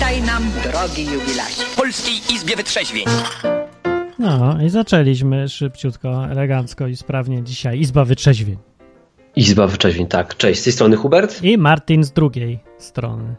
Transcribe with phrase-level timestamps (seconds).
[0.00, 1.62] Witaj nam, drogi jubilacie.
[1.72, 3.04] W Polskiej Izbie Wytrzeźwień.
[4.18, 7.80] No i zaczęliśmy szybciutko, elegancko i sprawnie dzisiaj.
[7.80, 8.56] Izba Wytrzeźwień.
[9.36, 10.36] Izba Wyczeźwień, tak.
[10.36, 11.42] Cześć, z tej strony Hubert.
[11.42, 13.34] I Martin z drugiej strony.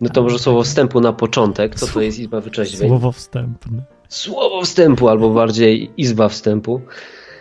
[0.00, 1.74] No to może słowo wstępu na początek.
[1.74, 2.88] Co to jest Izba Wyczeźwień?
[2.88, 3.82] Słowo wstępne.
[4.08, 6.80] Słowo wstępu, albo bardziej Izba Wstępu.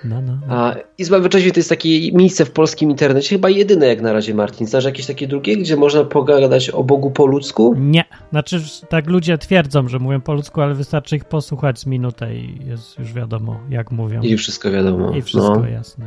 [0.03, 0.37] No, no.
[0.47, 0.55] no.
[0.55, 4.33] A Izba Wyczeźwień to jest takie miejsce w polskim internecie, chyba jedyne jak na razie,
[4.33, 4.67] Martin.
[4.67, 7.75] Znasz jakieś takie drugie, gdzie można pogadać o Bogu po ludzku?
[7.77, 8.03] Nie.
[8.31, 12.65] Znaczy, tak ludzie twierdzą, że mówią po ludzku, ale wystarczy ich posłuchać z minutę i
[12.67, 14.21] jest już wiadomo, jak mówią.
[14.21, 15.11] I wszystko wiadomo.
[15.11, 15.67] I wszystko no.
[15.67, 16.05] jasne.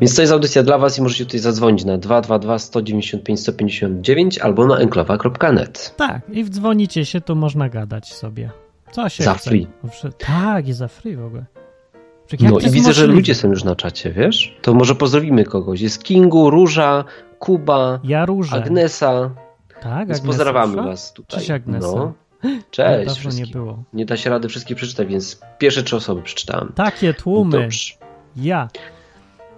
[0.00, 4.66] Więc to jest audycja dla Was i możecie tutaj zadzwonić na 222 195 159 albo
[4.66, 5.94] na enklawa.net.
[5.96, 8.50] Tak, i wdzwonicie się, tu można gadać sobie.
[8.92, 9.50] Co się Za chce.
[9.50, 9.66] free.
[10.18, 11.44] Tak, i za free w ogóle.
[12.40, 13.12] No i widzę, że możliwe?
[13.12, 14.56] ludzie są już na czacie, wiesz?
[14.62, 15.80] To może pozdrowimy kogoś.
[15.80, 17.04] Jest Kingu, Róża,
[17.38, 18.56] Kuba, Ja różę.
[18.56, 19.30] Agnesa.
[19.82, 20.76] Tak, Więc Agnesa pozdrawiamy?
[20.76, 21.38] Was tutaj.
[21.38, 21.86] Cześć Agnesa.
[21.86, 22.12] No.
[22.70, 23.46] Cześć wszystkim.
[23.46, 23.82] nie było.
[23.92, 26.72] Nie da się rady wszystkich przeczytać, więc pierwsze trzy osoby przeczytałem.
[26.74, 27.50] Takie tłumy.
[27.62, 27.94] Dobrze.
[28.36, 28.68] Ja.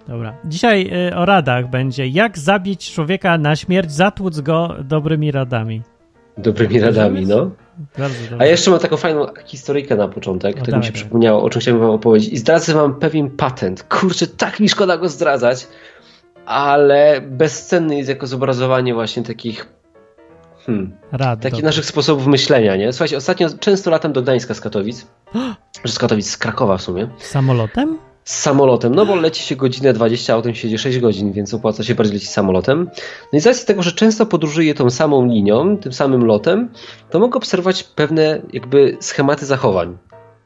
[0.09, 0.35] Dobra.
[0.45, 2.07] Dzisiaj y, o radach będzie.
[2.09, 5.83] Jak zabić człowieka na śmierć, zatłuc go dobrymi radami.
[6.39, 7.51] Dobrymi radami, no.
[8.39, 11.61] A jeszcze mam taką fajną historyjkę na początek, No tak mi się przypomniało, o czym
[11.61, 12.33] chciałbym wam opowiedzieć.
[12.33, 13.83] I zdradzę wam pewien patent.
[13.83, 15.67] Kurczę, tak mi szkoda go zdradzać,
[16.47, 19.67] ale bezcenny jest jako zobrazowanie właśnie takich
[20.67, 21.41] hmm, Rad.
[21.41, 22.93] takich naszych sposobów myślenia, nie?
[22.93, 25.07] Słuchajcie, ostatnio często latam do Gdańska z Katowic,
[25.85, 27.99] że z Katowic, z Krakowa w sumie, Samolotem?
[28.25, 31.85] Z samolotem, no bo leci się godzinę 20, a autem siedzi 6 godzin, więc opłaca
[31.85, 32.91] się bardziej lecieć samolotem.
[33.33, 36.69] No i z racji tego, że często podróżuję tą samą linią, tym samym lotem,
[37.11, 39.99] to mogę obserwować pewne jakby schematy zachowań.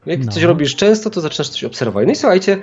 [0.05, 0.31] Jak No.
[0.31, 2.07] coś robisz często, to zaczynasz coś obserwować.
[2.07, 2.57] No i słuchajcie,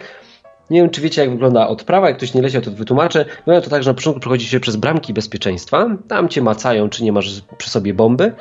[0.71, 2.09] nie wiem, czy wiecie, jak wygląda odprawa.
[2.09, 3.25] Jak ktoś nie leciał, to wytłumaczę.
[3.37, 5.87] Wygląda to tak, że na początku przechodzi się przez bramki bezpieczeństwa.
[6.09, 8.33] Tam cię macają, czy nie masz przy sobie bomby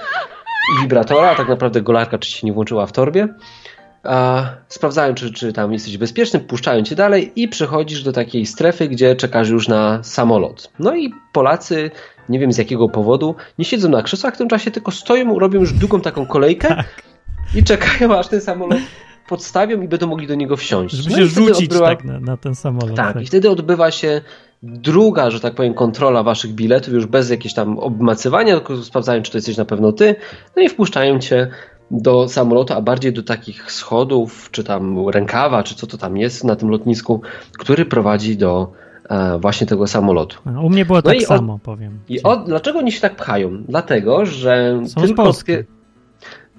[0.77, 3.27] i wibratora, a tak naprawdę golarka, czy się nie włączyła w torbie.
[4.07, 8.87] A, sprawdzają, czy, czy tam jesteś bezpieczny, puszczają cię dalej i przechodzisz do takiej strefy,
[8.87, 10.71] gdzie czekasz już na samolot.
[10.79, 11.91] No i Polacy,
[12.29, 15.59] nie wiem z jakiego powodu, nie siedzą na krzesłach w tym czasie, tylko stoją, robią
[15.59, 16.83] już długą taką kolejkę
[17.55, 18.79] i czekają, aż ten samolot
[19.29, 20.95] podstawią i będą mogli do niego wsiąść.
[20.95, 22.95] Żeby No się rzucić odbywa- tak na, na ten samolot.
[22.95, 24.21] tak, i wtedy odbywa się
[24.63, 29.31] druga, że tak powiem, kontrola waszych biletów, już bez jakiegoś tam obmacywania, tylko sprawdzają, czy
[29.31, 30.15] to jesteś na pewno ty,
[30.55, 31.47] no i wpuszczają cię
[31.91, 36.43] do samolotu, a bardziej do takich schodów, czy tam rękawa, czy co to tam jest
[36.43, 37.21] na tym lotnisku,
[37.59, 38.71] który prowadzi do
[39.09, 40.37] e, właśnie tego samolotu.
[40.45, 41.99] A, U mnie było No tak od- samo, powiem.
[42.09, 43.63] I o, dlaczego oni się tak pchają?
[43.67, 45.51] Dlatego, że Są tylko Polski.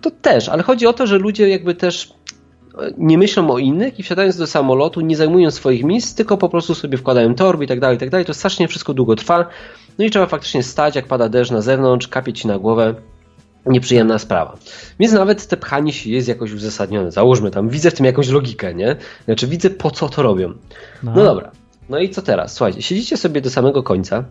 [0.00, 2.12] to też, ale chodzi o to, że ludzie jakby też
[2.78, 6.48] e, nie myślą o innych i wsiadając do samolotu nie zajmują swoich miejsc, tylko po
[6.48, 8.26] prostu sobie wkładają torby i tak dalej, i tak dalej.
[8.26, 9.46] To strasznie wszystko długo trwa.
[9.98, 12.94] No i trzeba faktycznie stać, jak pada deszcz na zewnątrz, kapie ci na głowę.
[13.66, 14.56] Nieprzyjemna sprawa.
[15.00, 17.10] Więc nawet te pchanie się jest jakoś uzasadnione.
[17.12, 18.96] Załóżmy tam, widzę w tym jakąś logikę, nie?
[19.24, 20.52] Znaczy widzę po co to robią.
[21.02, 21.50] No, No dobra.
[21.88, 22.54] No i co teraz?
[22.54, 24.24] Słuchajcie, siedzicie sobie do samego końca.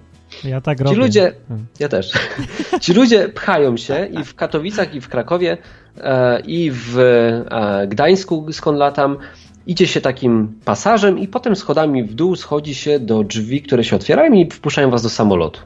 [0.43, 0.97] Ja tak Ci robię.
[0.97, 1.65] ludzie, Hmm.
[1.79, 2.11] ja też.
[2.81, 5.57] Ci ludzie pchają się i w Katowicach, i w Krakowie,
[5.97, 9.17] e, i w e, Gdańsku, skąd latam,
[9.67, 13.95] idzie się takim pasażem i potem schodami w dół schodzi się do drzwi, które się
[13.95, 15.59] otwierają i wpuszczają was do samolotu.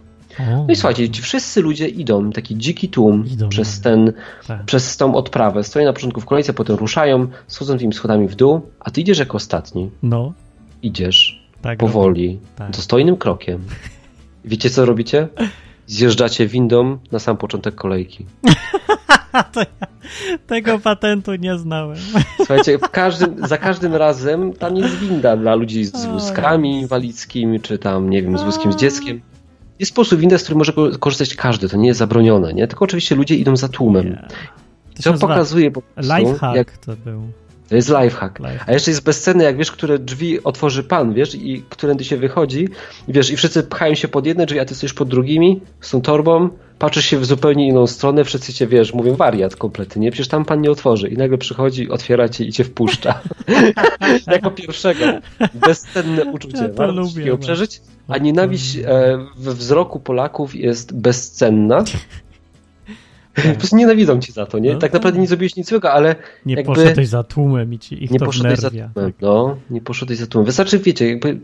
[0.48, 3.84] No i słuchajcie, ci wszyscy ludzie idą, taki dziki tłum Idą, przez no.
[3.84, 4.14] ten,
[4.48, 4.66] tak.
[4.66, 5.64] przez tą odprawę.
[5.64, 9.20] Stoją na początku w kolejce, potem ruszają, schodzą tymi schodami w dół, a ty idziesz
[9.20, 9.90] jako ostatni.
[10.04, 10.34] No,
[10.82, 11.80] Idziesz tak.
[11.80, 12.72] powoli, Tak.
[12.72, 13.64] dostojnym krokiem.
[14.46, 15.28] Wiecie co robicie?
[15.88, 18.26] Zjeżdżacie windą na sam początek kolejki.
[19.34, 19.44] ja
[20.48, 21.98] tego patentu nie znałem.
[22.38, 27.78] Słuchajcie, każdym, za każdym razem tam jest winda dla ludzi z O, wózkami inwalidzkimi, czy
[27.78, 29.22] tam, nie wiem, z wózkiem z dzieckiem.
[29.80, 32.68] Jest sposób winda, z może ko- korzystać każdy, to nie jest zabronione, nie?
[32.68, 34.06] Tylko oczywiście ludzie idą za tłumem.
[34.06, 34.28] Nie.
[35.04, 37.22] To nazywa pokazuje po prostu, Lifehack jak to był.
[37.70, 38.40] To jest lifehack.
[38.40, 38.70] Lifehack.
[38.70, 42.70] A jeszcze jest bezcenny, jak wiesz, które drzwi otworzy pan, wiesz, i którędy się wychodzi,
[43.08, 45.92] i wiesz, i wszyscy pchają się pod jedne drzwi, a ty stoisz pod drugimi, z
[45.92, 50.12] tą torbą, patrzysz się w zupełnie inną stronę, wszyscy cię, wiesz, mówią wariat kompletny, nie?
[50.12, 51.08] Przecież tam pan nie otworzy.
[51.08, 53.22] I nagle przychodzi, otwiera cię i cię wpuszcza.
[54.28, 55.06] jako pierwszego.
[55.54, 56.58] Bezcenne uczucie.
[56.58, 57.38] Ja to Warto lubię, no.
[57.38, 57.82] przeżyć.
[58.08, 61.84] A nienawiść e, we wzroku Polaków jest bezcenna.
[63.54, 64.74] Po prostu nienawidzą cię za to, nie?
[64.74, 64.80] No.
[64.80, 66.16] Tak naprawdę nie zrobiłeś nic złego, ale
[66.46, 68.90] Nie jakby- poszedłeś za tłumem i ci ich nie to poszedłeś za wnerwia.
[68.94, 70.46] tłumem, no, nie poszedłeś za tłumem.
[70.46, 71.40] Wystarczy, wiecie, jakby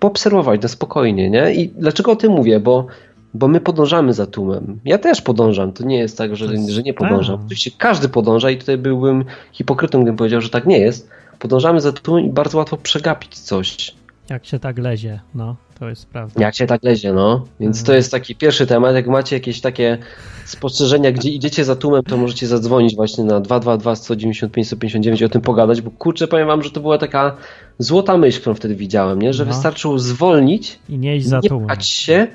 [0.00, 1.54] poobserwować na spokojnie, nie?
[1.54, 2.60] I dlaczego o tym mówię?
[2.60, 2.86] Bo,
[3.34, 4.80] bo my podążamy za tłumem.
[4.84, 7.36] Ja też podążam, to nie jest tak, że, jest- że nie podążam.
[7.36, 7.44] tak.
[7.46, 11.10] Oczywiście każdy podąża i tutaj byłbym hipokrytą, gdybym powiedział, że tak nie jest.
[11.38, 13.94] Podążamy za tłumem i bardzo łatwo przegapić coś.
[14.30, 16.40] Jak się tak lezie, no, to jest prawda.
[16.42, 17.44] Jak się tak lezie, no.
[17.60, 17.86] Więc Mhm.
[17.86, 18.94] to jest taki pierwszy temat.
[18.94, 19.98] Jak macie jakieś takie
[20.44, 25.28] spostrzeżenia, gdzie idziecie za tłumem, to możecie zadzwonić właśnie na 222 195 159 i o
[25.28, 27.36] tym pogadać, bo kurczę, powiem wam, że to była taka
[27.78, 29.32] złota myśl, którą wtedy widziałem, nie?
[29.32, 29.52] Że No.
[29.52, 31.66] wystarczyło zwolnić, I nie iść za nie tłumem.
[31.66, 32.26] pchać się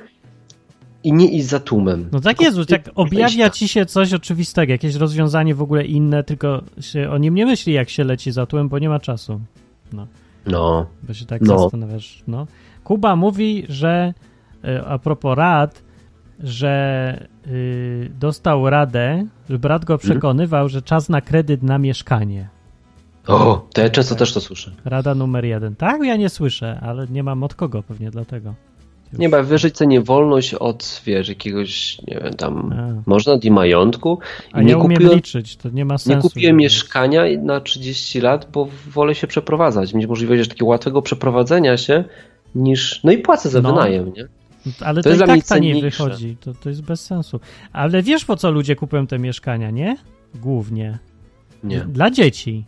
[1.03, 2.09] i nie iść za tłumem.
[2.11, 6.61] No tak jest, tylko objawia ci się coś oczywistego, jakieś rozwiązanie w ogóle inne, tylko
[6.81, 9.39] się o nim nie myśli, jak się leci za tłem, bo nie ma czasu.
[9.93, 10.07] No.
[11.03, 11.59] Bo się tak No.
[11.59, 12.23] zastanawiasz.
[12.27, 12.47] No.
[12.83, 14.13] Kuba mówi, że
[14.65, 15.83] y, a propos rad,
[16.39, 20.09] że y, dostał radę, że brat go Mhm.
[20.11, 22.49] przekonywał, że czas na kredyt na mieszkanie.
[23.27, 24.71] O, to ja często też to słyszę.
[24.85, 25.75] Rada numer jeden.
[25.75, 28.53] Tak, ja nie słyszę, ale nie mam od kogo pewnie dlatego.
[29.11, 29.19] Już.
[29.19, 33.09] Nie, bo wyżyć cenie wolność od, wiesz, jakiegoś, nie wiem, tam, A.
[33.09, 34.19] można od majątku.
[34.51, 36.27] A I nie nie umiem kupiłem, liczyć, to nie ma sensu.
[36.27, 39.93] nie kupiłem mieszkania na 30 lat, bo wolę się przeprowadzać.
[39.93, 42.03] Mieć możliwość takiego łatwego przeprowadzenia się
[42.55, 43.69] niż, no i płacę za No.
[43.73, 44.27] wynajem, nie?
[44.81, 46.37] Ale To to, jest i dla mnie tak taniej wychodzi.
[46.41, 47.39] To, to jest bez sensu.
[47.73, 49.97] Ale wiesz, po co ludzie kupują te mieszkania, nie?
[50.35, 50.99] Głównie.
[51.63, 51.79] Nie.
[51.79, 52.63] Dla dzieci.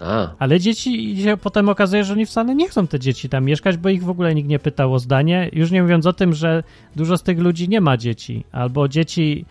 [0.00, 3.76] A, Ale dzieci się potem okazuje, że oni wcale nie chcą te dzieci tam mieszkać,
[3.76, 5.50] bo ich w ogóle nikt nie pytał o zdanie.
[5.52, 6.62] Już nie mówiąc o tym, że
[6.96, 9.44] dużo z tych ludzi nie ma dzieci, albo dzieci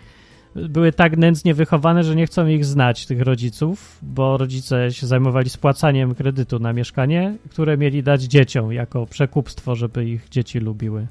[0.56, 5.50] były tak nędznie wychowane, że nie chcą ich znać, tych rodziców, bo rodzice się zajmowali
[5.50, 11.08] spłacaniem kredytu na mieszkanie, które mieli dać dzieciom jako przekupstwo, żeby ich dzieci lubiły.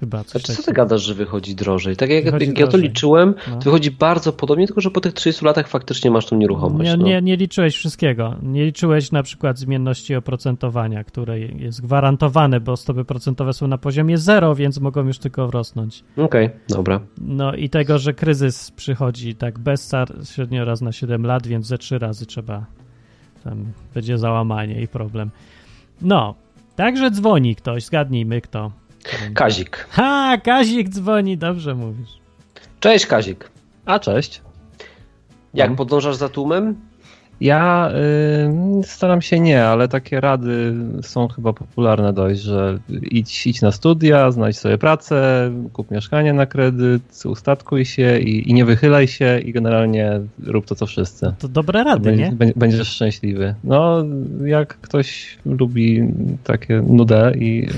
[0.00, 1.96] Chyba coś Znaczy, co ty gadasz, że wychodzi drożej?
[1.96, 3.56] Tak jak, Wychodzi ja to liczyłem, No.
[3.56, 6.90] to wychodzi bardzo podobnie, tylko że po tych 30 latach faktycznie masz tą nieruchomość.
[6.90, 7.06] Nie, no.
[7.06, 8.34] nie, nie liczyłeś wszystkiego.
[8.42, 14.18] Nie liczyłeś na przykład zmienności oprocentowania, które jest gwarantowane, bo stopy procentowe są na poziomie
[14.18, 16.04] zero, więc mogą już tylko rosnąć.
[16.16, 17.00] Okej, dobra.
[17.20, 21.66] No i tego, że kryzys przychodzi tak bez car średnio raz na 7 lat, więc
[21.66, 22.66] ze trzy razy trzeba
[23.44, 25.30] tam będzie załamanie i problem.
[26.02, 26.34] No,
[26.76, 28.70] także dzwoni ktoś, zgadnijmy kto.
[29.34, 29.86] Kazik.
[29.90, 32.10] Ha, Kazik dzwoni, dobrze mówisz.
[32.80, 33.50] Cześć Kazik.
[33.86, 34.40] A cześć.
[35.54, 35.76] Jak No.
[35.76, 36.74] podążasz za tłumem?
[37.40, 37.90] Ja
[38.80, 43.72] y, staram się nie, ale takie rady są chyba popularne dość, że idź, idź na
[43.72, 49.38] studia, znajdź sobie pracę, kup mieszkanie na kredyt, ustatkuj się i, i nie wychylaj się
[49.40, 51.32] i generalnie rób to, co wszyscy.
[51.38, 52.32] To dobre rady, Będzie- nie?
[52.32, 53.54] będzie- Będziesz szczęśliwy.
[53.64, 54.04] No,
[54.44, 56.02] jak ktoś lubi
[56.44, 57.68] takie nudę i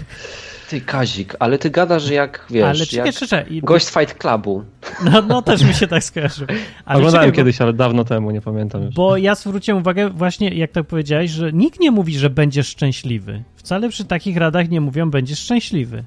[0.70, 3.60] Ty Kazik, ale ty gadasz jak, wiesz, Ale czekaj, jak czekaj.
[3.62, 4.64] gość z Fight Clubu.
[5.04, 6.46] No, no też mi się tak skojarzył.
[6.84, 8.94] Ale oglądałem czekaj, bo- kiedyś, ale dawno temu, nie pamiętam już.
[8.94, 13.42] Bo ja zwróciłem uwagę, właśnie jak tak powiedziałeś, że nikt nie mówi, że będziesz szczęśliwy.
[13.56, 16.04] Wcale przy takich radach nie mówią, będziesz szczęśliwy.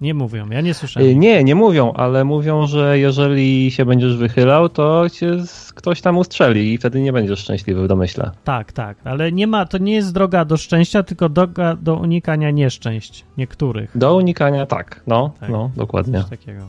[0.00, 1.20] Nie mówią, ja nie Y, słyszałem.
[1.20, 5.36] Nie, nie mówią, ale mówią, że jeżeli się będziesz wychylał, to cię
[5.74, 8.30] ktoś tam ustrzeli i wtedy nie będziesz szczęśliwy w domyśle.
[8.44, 12.50] Tak, tak, ale nie ma, to nie jest droga do szczęścia, tylko droga do unikania
[12.50, 13.90] nieszczęść niektórych.
[13.98, 15.48] Do unikania, tak, no, Tak.
[15.48, 16.20] no, dokładnie.
[16.20, 16.60] Coś takiego.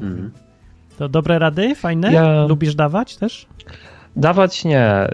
[0.00, 0.30] Mhm.
[0.98, 2.12] To dobre rady, fajne?
[2.12, 3.46] Ja- Lubisz dawać też?
[4.16, 5.06] Dawać nie,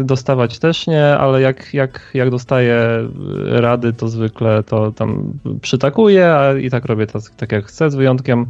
[0.00, 3.08] y, dostawać też nie, ale jak, jak, jak dostaję
[3.44, 7.94] rady, to zwykle to tam przytakuję, a i tak robię tak, tak jak chcę, z
[7.94, 8.46] wyjątkiem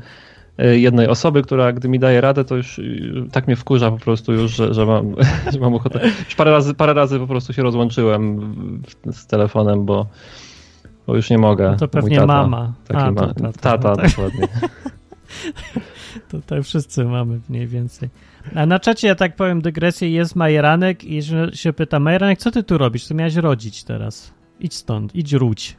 [0.61, 3.99] y, jednej osoby, która gdy mi daje radę, to już y, tak mnie wkurza po
[3.99, 5.14] prostu już, że, że, mam,
[5.52, 6.00] że mam ochotę.
[6.25, 8.55] Już parę razy, parę razy po prostu się rozłączyłem
[9.12, 10.06] z telefonem, bo,
[11.06, 11.70] bo już nie mogę.
[11.70, 12.73] No to pewnie tata mama.
[12.88, 14.11] Taki A, ma, tata, tata, no tak.
[14.11, 14.49] dokładnie.
[16.29, 18.08] To tak wszyscy mamy mniej więcej.
[18.55, 22.50] A na czacie, ja tak powiem, dygresję, jest Majeranek i się- się pyta, Majeranek, co
[22.50, 23.07] ty tu robisz?
[23.07, 24.35] Ty miałeś rodzić teraz.
[24.61, 25.76] Idź stąd, idź ródź.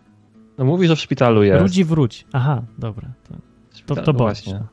[0.57, 1.61] No mówi, że w szpitalu jest.
[1.61, 2.25] Rudzi wróć.
[2.33, 3.07] Aha, dobra.
[3.85, 4.17] To, to, to bądź.
[4.17, 4.63] właśnie.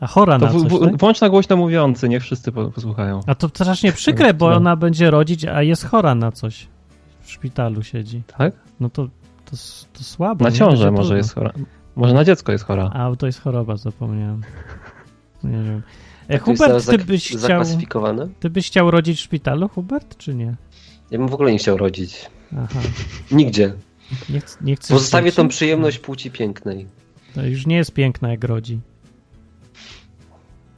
[0.00, 0.96] A chora To na coś, w, tak?
[0.98, 3.20] włącz na głośno mówiący, niech wszyscy po- posłuchają.
[3.26, 4.56] A to strasznie przykre, bo No.
[4.56, 6.68] ona będzie rodzić, a jest chora na coś.
[7.20, 8.22] W szpitalu siedzi.
[8.38, 8.54] Tak?
[8.80, 9.04] No to,
[9.44, 9.50] to,
[9.92, 10.44] to słabo.
[10.44, 11.52] Na ciążę może jest chora.
[11.96, 12.90] Może na dziecko jest chora.
[12.94, 14.40] A, to jest choroba, zapomniałem.
[15.44, 15.82] Nie wiem.
[16.38, 17.62] Hubert, ty byś, chciał,
[18.40, 20.54] ty byś chciał rodzić w szpitalu, Hubert, czy nie?
[21.10, 22.26] Ja bym w ogóle nie chciał rodzić.
[22.58, 22.80] Aha.
[23.32, 23.72] Nigdzie.
[24.30, 26.86] Nie, ch- nie chcesz Pozostawię tą przyjemność płci pięknej.
[27.34, 28.80] To już nie jest piękna, jak rodzi.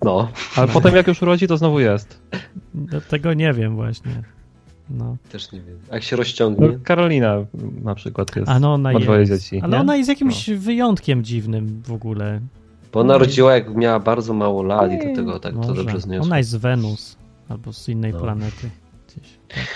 [0.04, 2.20] No, Ale potem jak już urodzi, to znowu jest.
[2.74, 4.22] No, tego nie wiem właśnie.
[4.90, 5.16] No.
[5.32, 5.78] też nie wiem.
[5.92, 6.78] Jak się No, rozciągnie.
[6.84, 7.36] Karolina
[7.82, 8.48] na przykład jest.
[8.48, 9.32] A no ona ma jest.
[9.32, 9.60] dzieci.
[9.60, 9.80] Ale nie?
[9.80, 12.40] ona jest jakimś wyjątkiem dziwnym w ogóle.
[12.92, 15.74] Bo ona rodziła jak miała bardzo mało lat i do tego tak to Może.
[15.74, 16.26] dobrze zniosła.
[16.26, 17.16] Ona jest z Wenus
[17.48, 18.20] albo z innej No.
[18.20, 18.70] planety.
[19.08, 19.30] Gdzieś.
[19.48, 19.66] Tak.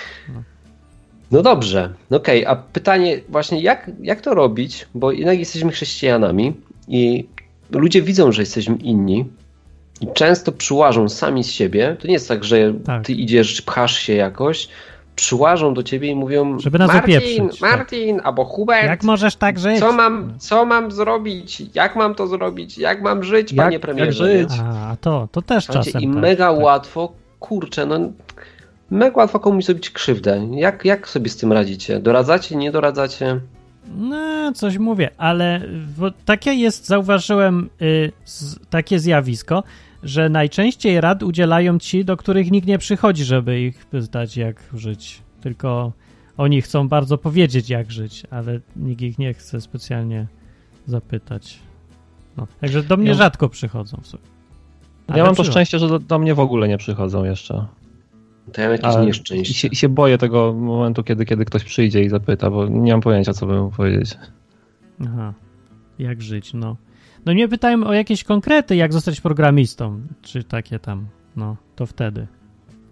[1.31, 4.87] No dobrze, no okej, a pytanie właśnie, jak, jak to robić?
[4.95, 6.53] Bo jednak jesteśmy chrześcijanami
[6.89, 7.29] i
[7.71, 9.25] ludzie widzą, że jesteśmy inni
[10.01, 11.97] i często przyłażą sami z siebie.
[12.01, 13.05] To nie jest tak, że Tak.
[13.07, 14.69] ty idziesz, pchasz się jakoś,
[15.17, 17.71] przyłażą do ciebie i mówią Żeby nas Martin, opieprzyć, tak.
[17.71, 19.79] Martin, albo Hubert, Jak możesz tak żyć?
[19.79, 21.63] co mam, co mam zrobić?
[21.75, 22.79] Jak mam to zrobić?
[22.79, 24.39] Jak mam żyć, Jak- panie jak premierze?
[24.39, 24.49] żyć?
[24.75, 26.63] A, to, to też Słuchajcie, czasem I tak, mega tak.
[26.63, 27.99] łatwo, kurczę, no
[28.91, 30.49] mega łatwo komuś zrobić krzywdę.
[30.53, 31.99] Jak, jak sobie z tym radzicie?
[32.01, 33.41] Doradzacie, nie doradzacie?
[33.99, 35.61] No, coś mówię, ale
[35.99, 39.63] bo takie jest, zauważyłem y, z, takie zjawisko,
[40.03, 45.23] że najczęściej rad udzielają ci, do których nikt nie przychodzi, żeby ich pytać, jak żyć.
[45.41, 45.93] Tylko
[46.37, 50.27] oni chcą bardzo powiedzieć, jak żyć, ale nikt ich nie chce specjalnie
[50.87, 51.59] zapytać.
[52.37, 53.97] No, także do mnie Ja- rzadko przychodzą.
[54.03, 54.23] w sumie.
[55.07, 55.51] Ale Ja mam to przychodzą.
[55.53, 57.67] szczęście, że do, do mnie w ogóle nie przychodzą jeszcze.
[58.53, 59.55] To ja mam jakieś A- I nieszczęście.
[59.55, 63.01] się, I się boję tego momentu, kiedy, kiedy ktoś przyjdzie i zapyta, bo nie mam
[63.01, 64.19] pojęcia, co bym mu powiedzieć.
[65.07, 65.35] Aha,
[65.99, 66.77] jak żyć, no.
[67.27, 71.07] No nie pytałem o jakieś konkrety, jak zostać programistą, czy takie tam,
[71.37, 72.27] no, to wtedy.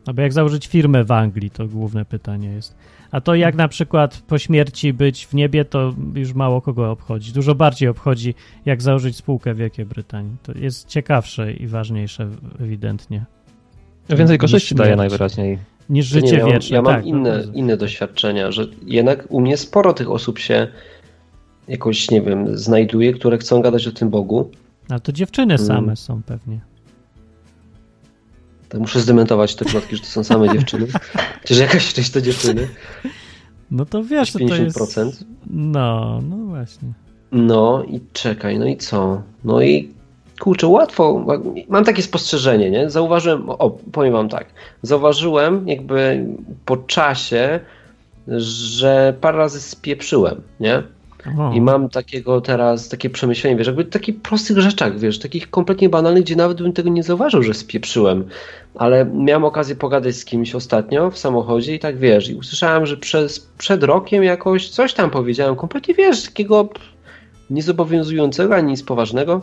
[0.06, 2.76] No bo jak założyć firmę w Anglii, to główne pytanie jest.
[3.10, 7.32] A to jak na przykład po śmierci być w niebie, to już mało kogo obchodzi.
[7.32, 8.34] Dużo bardziej obchodzi,
[8.66, 10.36] jak założyć spółkę w Wielkiej Brytanii.
[10.42, 12.28] To jest ciekawsze i ważniejsze
[12.60, 13.24] ewidentnie.
[14.08, 15.58] Więcej Niż korzyści daje najwyraźniej.
[15.90, 16.76] Niż nie, życie ja mam, wieczne.
[16.76, 17.52] Ja mam tak, inne, bardzo.
[17.52, 20.68] inne doświadczenia, że jednak u mnie sporo tych osób się
[21.68, 24.50] jakoś, nie wiem, znajduje, które chcą gadać o tym Bogu.
[24.88, 25.66] Ale to dziewczyny Mm.
[25.66, 26.60] same są pewnie.
[28.68, 30.86] To muszę zdementować te plotki, że to są same dziewczyny.
[31.42, 32.68] Chociaż jakaś część to dziewczyny.
[33.70, 34.78] No to wiesz, że to jest...
[34.78, 35.10] 50%.
[35.46, 36.88] No, no właśnie.
[37.32, 39.22] No i czekaj, no i co?
[39.44, 39.92] No i
[40.40, 41.26] kurczę, łatwo.
[41.68, 42.90] Mam takie spostrzeżenie, nie?
[42.90, 44.46] Zauważyłem, o, powiem wam tak.
[44.82, 46.26] Zauważyłem jakby
[46.64, 47.60] po czasie,
[48.36, 50.82] że parę razy spieprzyłem, nie?
[51.54, 56.22] I mam takiego teraz, takie przemyślenie, wiesz, jakby takich prostych rzeczach, wiesz, takich kompletnie banalnych,
[56.22, 58.24] gdzie nawet bym tego nie zauważył, że spieprzyłem.
[58.74, 62.96] Ale miałem okazję pogadać z kimś ostatnio w samochodzie i tak, wiesz, i usłyszałem, że
[62.96, 66.68] przez, przed rokiem jakoś coś tam powiedziałem, kompletnie, wiesz, takiego
[67.50, 69.42] niezobowiązującego, ani nic poważnego.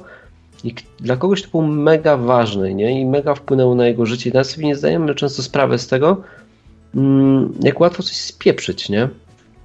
[0.63, 3.01] I dla kogoś to było mega ważne, nie?
[3.01, 4.31] I mega wpłynęło na jego życie.
[4.33, 6.21] Nawet sobie nie zdajemy często sprawy z tego,
[6.95, 9.09] mm, jak łatwo coś spieprzyć, nie?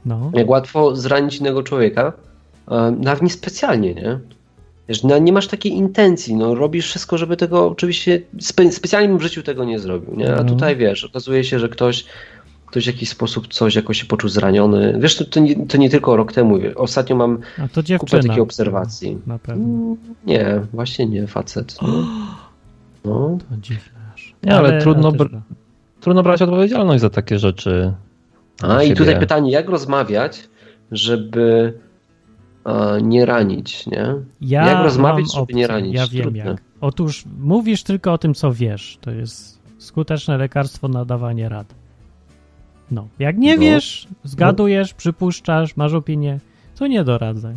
[0.06, 0.30] No.
[0.34, 2.12] jak łatwo zranić innego człowieka,
[3.00, 4.18] nawet nie specjalnie, nie?
[4.88, 9.18] Wiesz, no, nie masz takiej intencji, no robisz wszystko, żeby tego oczywiście, spe, specjalnie bym
[9.18, 10.26] w życiu tego nie zrobił, nie?
[10.28, 10.48] A Mhm.
[10.48, 12.04] tutaj wiesz, okazuje się, że ktoś,
[12.66, 14.98] ktoś w jakiś sposób coś jakoś się poczuł zraniony.
[15.00, 18.20] Wiesz, to, to, nie, to nie tylko rok temu, wiesz, ostatnio mam A to kupę
[18.22, 19.18] takich obserwacji.
[19.26, 19.64] Na pewno.
[19.64, 19.96] Mm,
[20.26, 21.76] Nie, właśnie nie, facet.
[23.04, 23.96] No, To dziwne.
[24.42, 25.40] Nie, ale trudno też br-.
[26.00, 27.92] Trudno brać odpowiedzialność za takie rzeczy.
[28.62, 30.48] A i tutaj pytanie, jak rozmawiać,
[30.92, 31.74] żeby
[32.64, 34.14] a, nie ranić, nie?
[34.40, 35.94] Ja Jak rozmawiać, żeby opcję, nie ranić?
[35.94, 36.38] Ja wiem Trudne.
[36.44, 36.62] jak.
[36.80, 38.98] Otóż mówisz tylko o tym, co wiesz.
[39.00, 41.74] To jest skuteczne lekarstwo na dawanie rad.
[42.90, 43.08] No.
[43.18, 43.60] Jak nie No.
[43.60, 46.40] wiesz, zgadujesz, przypuszczasz, masz opinię,
[46.78, 47.54] to nie doradzaj.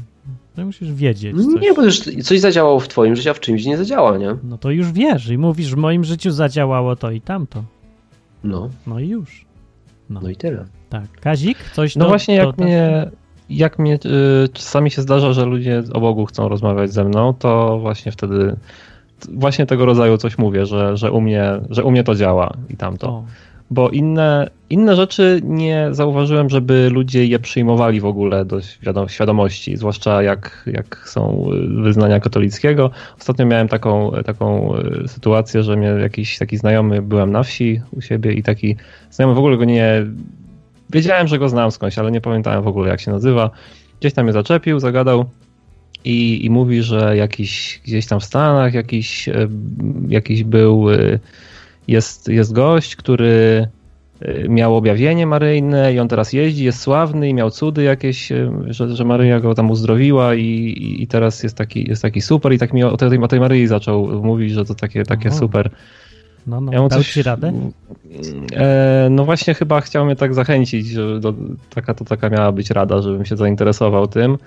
[0.55, 1.61] To musisz wiedzieć coś.
[1.61, 4.35] Nie, bo już coś zadziałało w twoim życiu, a w czymś nie zadziała, nie?
[4.43, 7.63] No to już wiesz i mówisz, w moim życiu zadziałało to i tamto.
[8.43, 9.45] No, No i już.
[10.09, 10.65] No, no i tyle.
[10.89, 11.03] tak.
[11.21, 12.65] Kazik, coś No do- właśnie, jak dodasz?
[12.65, 13.09] mnie,
[13.49, 17.79] jak mnie y, czasami się zdarza, że ludzie o Bogu chcą rozmawiać ze mną, to
[17.79, 18.55] właśnie wtedy
[19.33, 22.77] właśnie tego rodzaju coś mówię, że, że, u, mnie, że u mnie to działa i
[22.77, 23.07] tamto.
[23.09, 23.23] O,
[23.71, 29.77] Bo inne, inne rzeczy nie zauważyłem, żeby ludzie je przyjmowali w ogóle do świadom- świadomości,
[29.77, 31.49] zwłaszcza jak, jak są
[31.83, 32.91] wyznania katolickiego.
[33.19, 38.01] Ostatnio miałem taką, taką y, sytuację, że mnie jakiś taki znajomy, byłem na wsi u
[38.01, 38.75] siebie i taki
[39.11, 40.05] znajomy w ogóle go nie.
[40.89, 43.49] Wiedziałem, że go znam skądś, ale nie pamiętałem w ogóle jak się nazywa.
[43.99, 45.25] Gdzieś tam mnie zaczepił, zagadał.
[46.05, 49.49] I, I mówi, że jakiś gdzieś tam w Stanach jakiś, y,
[50.07, 51.19] jakiś był y,
[51.91, 53.67] jest, jest gość, który
[54.21, 58.49] y, miał objawienie maryjne i on teraz jeździ, jest sławny i miał cudy jakieś, y,
[58.67, 60.43] że, że Maryja go tam uzdrowiła i,
[60.99, 63.67] i- teraz jest taki, jest taki super i tak mi o tej, o tej Maryi
[63.67, 65.37] zaczął mówić, że to takie, takie Aha.
[65.37, 65.69] super.
[66.47, 66.71] no, no.
[66.73, 67.53] Ja coś- ci radę?
[68.55, 71.33] E, no właśnie chyba chciał mnie tak zachęcić, że do,
[71.75, 74.37] taka to taka miała być rada, żebym się zainteresował tym.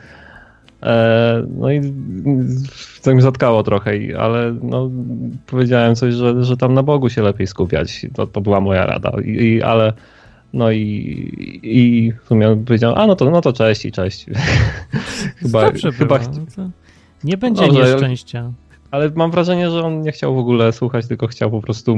[0.83, 1.81] E, no i
[3.03, 4.91] to mi zatkało trochę, ale no,
[5.47, 8.07] powiedziałem coś, że, że tam na Bogu się lepiej skupiać.
[8.15, 9.13] To, to była moja rada.
[9.25, 9.93] I, i, ale
[10.53, 10.81] no i,
[11.63, 14.27] i w sumie powiedział, a no to, no to cześć i cześć.
[15.41, 16.19] chyba, Dobrze chyba,
[16.59, 16.71] no
[17.25, 17.81] Nie będzie Dobrze.
[17.83, 18.53] nieszczęścia.
[18.91, 21.97] ale mam wrażenie, że on nie chciał w ogóle słuchać, tylko chciał po prostu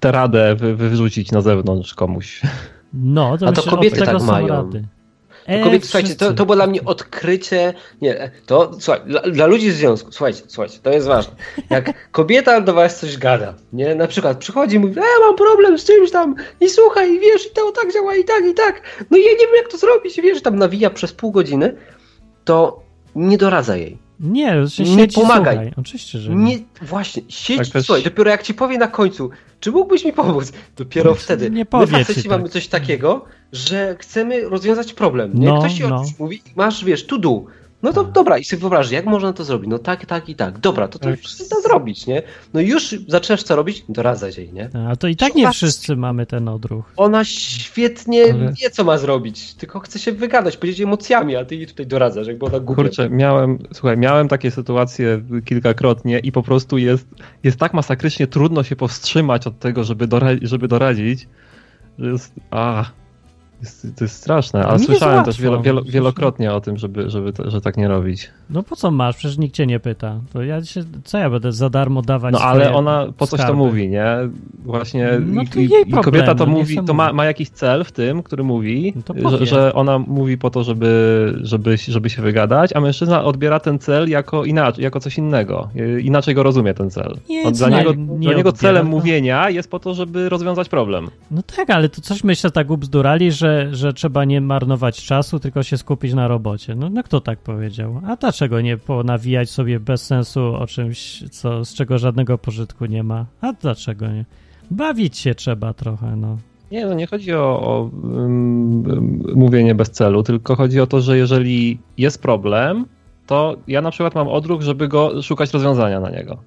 [0.00, 2.42] tę radę wy, wyrzucić na zewnątrz komuś.
[2.94, 4.48] No, to A to myślę, kobiety tak mają.
[4.48, 4.84] rady.
[5.48, 7.74] E, Kobiety, słuchajcie, to, to było dla mnie odkrycie.
[8.02, 11.34] Nie, to słuchaj, dla, dla ludzi z związku, słuchajcie, słuchajcie, to jest ważne.
[11.70, 13.94] Jak kobieta do was coś gada, nie?
[13.94, 17.50] Na przykład przychodzi i mówi, e, mam problem z czymś tam, i słuchaj, wiesz, i
[17.50, 18.82] to tak działa, i tak, i tak.
[19.10, 21.74] No i ja nie wiem, jak to zrobić, wiesz, tam nawija przez pół godziny,
[22.44, 22.82] to
[23.14, 23.98] nie doradza jej.
[24.20, 24.54] Nie,
[24.96, 25.54] Nie pomagaj.
[25.54, 25.72] Słuchaj.
[25.76, 26.44] Oczywiście, że nie.
[26.44, 30.12] Nie, właśnie, siedź, Tak też- słuchaj, dopiero jak ci powie na końcu, czy mógłbyś mi
[30.12, 31.50] pomóc, dopiero wtedy.
[31.50, 32.52] nie My powie faceci ci mamy tak.
[32.52, 35.46] coś takiego, że chcemy rozwiązać problem, nie?
[35.46, 36.04] No, Ktoś ci o no.
[36.04, 37.44] czymś mówi i masz, wiesz, to do.
[37.82, 39.70] No to dobra, i sobie wyobraź, jak można to zrobić?
[39.70, 40.58] No tak, tak i tak.
[40.58, 41.20] Dobra, to to Tak.
[41.20, 42.22] trzeba zrobić, nie?
[42.54, 43.84] No już zaczynasz co robić?
[43.88, 44.70] Doradzać jej, nie?
[44.88, 46.92] A to i tak nie wszyscy mamy ten odruch.
[46.96, 51.56] Ona świetnie Ale- wie, co ma zrobić, tylko chce się wygadać, powiedzieć emocjami, a ty
[51.56, 52.82] jej tutaj doradzasz, jakby ona głupia.
[52.82, 57.06] Kurczę, miałem, słuchaj, miałem takie sytuacje kilkakrotnie i po prostu jest,
[57.44, 61.28] jest tak masakrycznie trudno się powstrzymać od tego, żeby, dora żeby doradzić,
[61.98, 62.84] że jest, a,
[63.60, 67.32] jest, to jest straszne, ale Nie słyszałem też wielo, wielo, wielokrotnie o tym, żeby, żeby
[67.32, 68.30] to, że tak nie robić.
[68.50, 69.16] No po co masz?
[69.16, 70.20] Przecież nikt cię nie pyta.
[70.32, 73.54] To ja się, co ja będę za darmo dawać No ale ona po coś to
[73.54, 74.06] mówi, nie?
[74.64, 77.84] Właśnie No to i, jej i kobieta to problemy, mówi, to ma, ma jakiś cel
[77.84, 82.22] w tym, który mówi, No że, że ona mówi po to, żeby, żeby, żeby się
[82.22, 85.68] wygadać, a mężczyzna odbiera ten cel jako inaczej, jako coś innego.
[86.02, 87.16] Inaczej go rozumie ten cel.
[87.28, 88.90] Nie, dla niego, nie dla niego odbiera celem to.
[88.90, 91.08] mówienia jest po to, żeby rozwiązać problem.
[91.30, 95.62] No tak, ale to coś myście tak ubzdurali, że, że trzeba nie marnować czasu, tylko
[95.62, 96.74] się skupić na robocie.
[96.74, 98.00] No, no kto tak powiedział?
[98.06, 103.02] A dlaczego nie ponawijać sobie bez sensu o czymś, co, z czego żadnego pożytku nie
[103.02, 103.26] ma?
[103.40, 104.24] A dlaczego nie?
[104.70, 106.38] Bawić się trzeba trochę, no.
[106.70, 111.18] Nie, no nie chodzi o, o ym, mówienie bez celu, tylko chodzi o to, że
[111.18, 112.86] jeżeli jest problem,
[113.26, 116.38] to ja na przykład mam odruch, żeby go szukać rozwiązania na niego.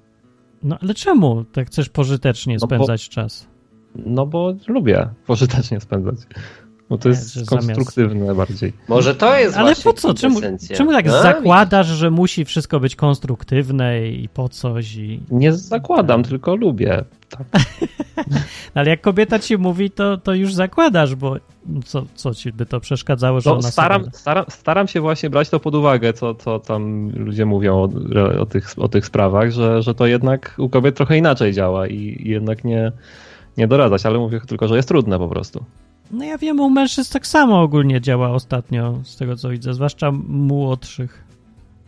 [0.62, 3.48] No ale czemu tak chcesz pożytecznie No bo- spędzać czas?
[4.06, 6.16] No bo lubię pożytecznie spędzać.
[6.92, 8.72] Bo to Nie, jest zamiast- konstruktywne bardziej.
[8.88, 10.14] Może to jest Ale właśnie po co?
[10.14, 10.40] Czemu,
[10.74, 14.94] czemu tak A, zakładasz, że musi wszystko być konstruktywne i po coś?
[14.94, 15.20] I...
[15.30, 17.04] Nie zakładam, tylko lubię.
[17.28, 17.46] Tak.
[18.74, 21.36] Ale jak kobieta ci mówi, to, to już zakładasz, bo
[21.84, 24.16] co, co ci by to przeszkadzało, że No, ona staram, sobie...
[24.16, 27.88] staram, staram się właśnie brać to pod uwagę, co, co tam ludzie mówią o,
[28.40, 31.96] o, tych, o tych sprawach, że, że to jednak u kobiet trochę inaczej działa i,
[31.96, 32.92] i jednak nie,
[33.56, 35.64] nie doradzać, ale mówię tylko, że jest trudne po prostu.
[36.10, 40.12] No ja wiem, u mężczyzn tak samo ogólnie działa ostatnio, z tego co widzę, zwłaszcza
[40.28, 41.24] młodszych.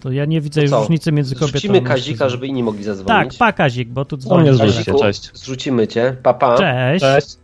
[0.00, 0.80] To ja nie widzę co?
[0.80, 1.82] różnicy między kobietą Zrzucimy.
[1.82, 3.36] Kazika, żeby inni mogli Tak, zadzwonić.
[3.36, 4.48] pa Kazik, bo tu dzwoni.
[4.52, 5.30] zrzućcie, Kaziku, cześć.
[5.34, 6.16] Zrzucimy cię.
[6.22, 6.56] Papa.
[6.58, 7.00] Cześć.
[7.04, 7.36] Cześć.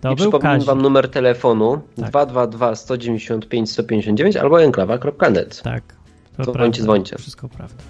[0.00, 2.10] To I przypomnę wam numer telefonu Tak.
[2.10, 5.62] 222 195 159 albo enklawa.net.
[5.62, 5.82] Tak.
[6.36, 6.82] To Dzwońcie, prawda.
[6.82, 7.16] dzwońcie.
[7.18, 7.82] Wszystko prawda.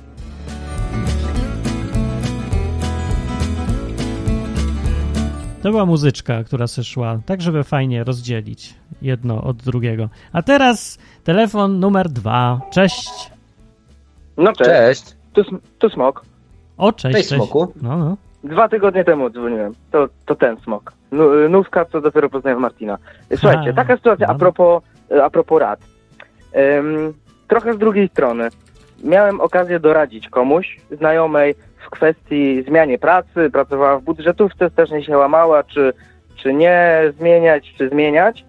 [5.62, 10.08] To była muzyczka, która se szła, tak żeby fajnie rozdzielić jedno od drugiego.
[10.32, 12.60] A teraz telefon numer dwa.
[12.70, 13.30] Cześć.
[14.36, 15.16] No cześć, Cześć.
[15.32, 16.24] Tu, sm- tu smok.
[16.78, 17.72] O, cześć, Cześć, Smoku.
[17.82, 18.16] No, no.
[18.44, 19.74] Dwa tygodnie temu dzwoniłem.
[19.90, 20.92] To, to ten smok.
[21.50, 22.98] Nówka, co dopiero poznałem Martina.
[23.36, 24.34] Słuchajcie, A, taka sytuacja no.
[24.34, 24.82] a propos,
[25.24, 25.80] a propos rad.
[26.78, 27.14] Ym,
[27.48, 28.48] trochę z drugiej strony.
[29.04, 31.54] Miałem okazję doradzić komuś, znajomej,
[31.92, 33.50] kwestii zmianie pracy.
[33.52, 35.92] Pracowała w budżetówce, strasznie się łamała, czy,
[36.36, 38.44] czy nie zmieniać, czy zmieniać.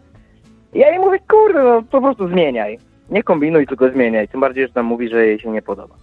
[0.74, 2.80] Ja jej mówię, kurde, no po prostu zmieniaj.
[3.10, 4.28] Nie kombinuj, tylko zmieniaj.
[4.28, 5.96] Tym bardziej, że tam mówi, że jej się nie podoba.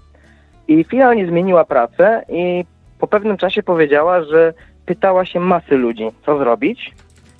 [0.69, 2.65] I finalnie zmieniła pracę i
[2.99, 4.55] po pewnym czasie powiedziała, że
[4.87, 6.95] pytała się masy ludzi, co zrobić.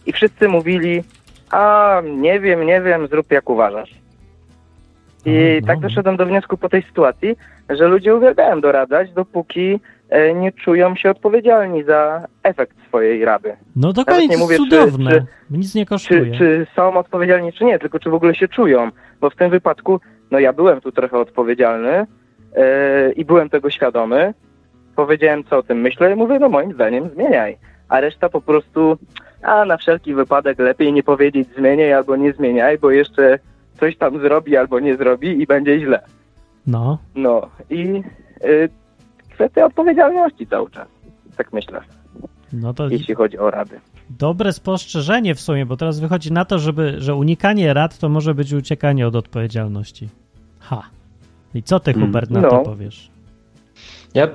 [0.07, 1.03] I wszyscy mówili,
[1.51, 3.95] a nie wiem, nie wiem, zrób jak uważasz.
[5.27, 5.83] I No, tak no.
[5.89, 7.37] doszedłem do wniosku po tej sytuacji,
[7.71, 13.57] że ludzie uwielbiają doradzać, dopóki e, nie czują się odpowiedzialni za efekt swojej rady.
[13.77, 15.11] No dokładnie, nie to mówię, jest czy- cudowne.
[15.11, 16.33] czy- Nic nie Czy, kosztuje.
[16.39, 18.91] czy są odpowiedzialni, czy nie, tylko czy w ogóle się czują.
[19.21, 22.07] Bo w tym wypadku, no ja byłem tu trochę odpowiedzialny
[22.57, 24.35] e, i byłem tego świadomy.
[24.97, 27.57] Powiedziałem, co o tym myślę i mówię, no moim zdaniem zmieniaj.
[27.89, 28.99] A reszta po prostu,
[29.43, 33.39] a na wszelki wypadek lepiej nie powiedzieć zmieniaj albo nie zmieniaj, bo jeszcze
[33.81, 36.01] coś tam zrobi albo nie zrobi i będzie źle.
[36.67, 38.03] No, No i
[38.45, 38.69] y,
[39.35, 40.89] kwestia odpowiedzialności cały czas.
[41.37, 41.81] Tak myślę,
[42.53, 43.81] no to jeśli chodzi o rady.
[44.11, 48.35] dobre spostrzeżenie w sumie, bo teraz wychodzi na to, żeby, że unikanie rad to może
[48.35, 50.09] być uciekanie od odpowiedzialności.
[50.61, 50.83] Ha.
[51.55, 52.07] I co ty, Mm.
[52.07, 52.49] Hubert, na No.
[52.51, 53.11] to powiesz?
[54.15, 54.29] Ja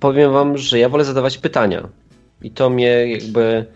[0.00, 1.88] powiem wam, że ja wolę zadawać pytania.
[2.42, 3.66] I to mnie jakby.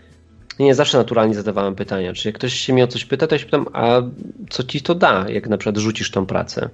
[0.61, 2.13] Nie zawsze naturalnie zadawałem pytania.
[2.13, 4.03] Czy jak ktoś się mnie o coś pyta, to ja się pytam, a
[4.51, 6.69] co ci to da, jak na przykład rzucisz tą pracę?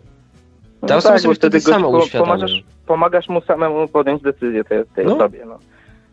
[0.82, 4.84] No Ta osoba tak, sobie bo wtedy sama pomagasz, pomagasz mu samemu podjąć decyzję tej,
[4.94, 5.16] tej No.
[5.16, 5.44] osobie.
[5.46, 5.58] No.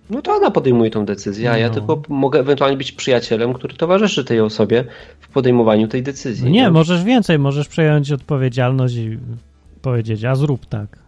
[0.10, 1.74] no to ona podejmuje tą decyzję, a ja No.
[1.74, 4.84] tylko mogę ewentualnie być przyjacielem, który towarzyszy tej osobie
[5.20, 6.46] w podejmowaniu tej decyzji.
[6.46, 6.72] No nie, no.
[6.72, 9.20] możesz więcej, możesz przejąć odpowiedzialność i
[9.82, 11.03] powiedzieć, a zrób tak.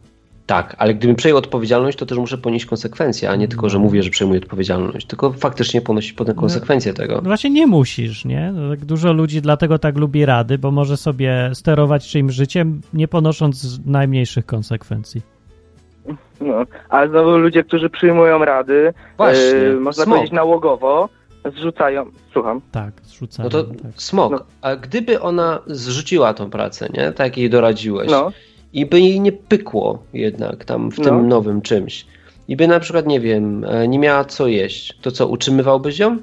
[0.46, 4.04] Tak, ale gdybym przejął odpowiedzialność, to też muszę ponieść konsekwencje, a nie tylko, że mówię,
[4.04, 7.16] że przejmuję odpowiedzialność, tylko faktycznie ponosić potem konsekwencje tego.
[7.16, 8.52] No właśnie nie musisz, nie?
[8.56, 13.08] No tak dużo ludzi dlatego tak lubi rady, bo może sobie sterować czyimś życiem, nie
[13.08, 15.22] ponosząc najmniejszych konsekwencji.
[16.42, 20.16] No, ale znowu ludzie, którzy przyjmują rady, Właśnie, e, można smok.
[20.16, 21.10] powiedzieć nałogowo,
[21.58, 23.44] zrzucają, słucham, Tak, zrzucają.
[23.46, 23.92] No to tak.
[23.96, 24.40] smok, No.
[24.62, 27.12] a gdyby ona zrzuciła tą pracę, nie?
[27.12, 28.32] Tak jak jej doradziłeś, no,
[28.76, 31.04] i by jej nie pykło jednak tam w No.
[31.06, 32.06] tym nowym czymś,
[32.48, 36.18] i by na przykład, nie wiem, e, nie miała co jeść, to co, utrzymywałbyś ją?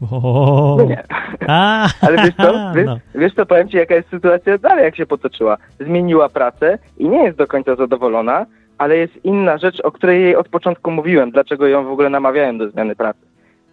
[0.00, 1.04] No nie.
[1.48, 2.98] A, Ale wiesz co, wiesz, no.
[3.14, 5.56] wiesz co, powiem ci jaka jest sytuacja dalej, jak się potoczyła.
[5.80, 8.46] Zmieniła pracę i nie jest do końca zadowolona,
[8.78, 12.58] ale jest inna rzecz, o której jej od początku mówiłem, dlaczego ją w ogóle namawiałem
[12.58, 13.20] do zmiany pracy.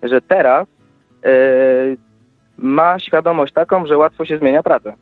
[0.03, 0.67] Że teraz
[1.25, 1.31] e,
[2.57, 4.93] ma świadomość taką, że łatwo się zmienia pracę.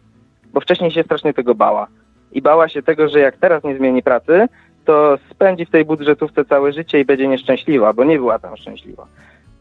[0.53, 1.87] Bo wcześniej się strasznie tego bała.
[2.33, 4.47] I bała się tego, że jak teraz nie zmieni pracy,
[4.85, 9.07] to spędzi w tej budżetówce całe życie i będzie nieszczęśliwa, bo nie była tam szczęśliwa.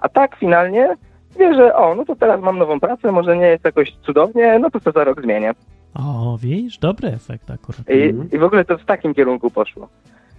[0.00, 0.96] A tak finalnie
[1.38, 4.70] wie, że o, no to teraz mam nową pracę, może nie jest jakoś cudownie, no
[4.70, 5.52] to to za rok zmienię.
[5.94, 7.80] O, widzisz, dobry efekt akurat.
[7.90, 8.34] I.
[8.36, 9.88] I w ogóle to w takim kierunku poszło.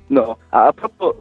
[0.09, 1.15] No, a a propos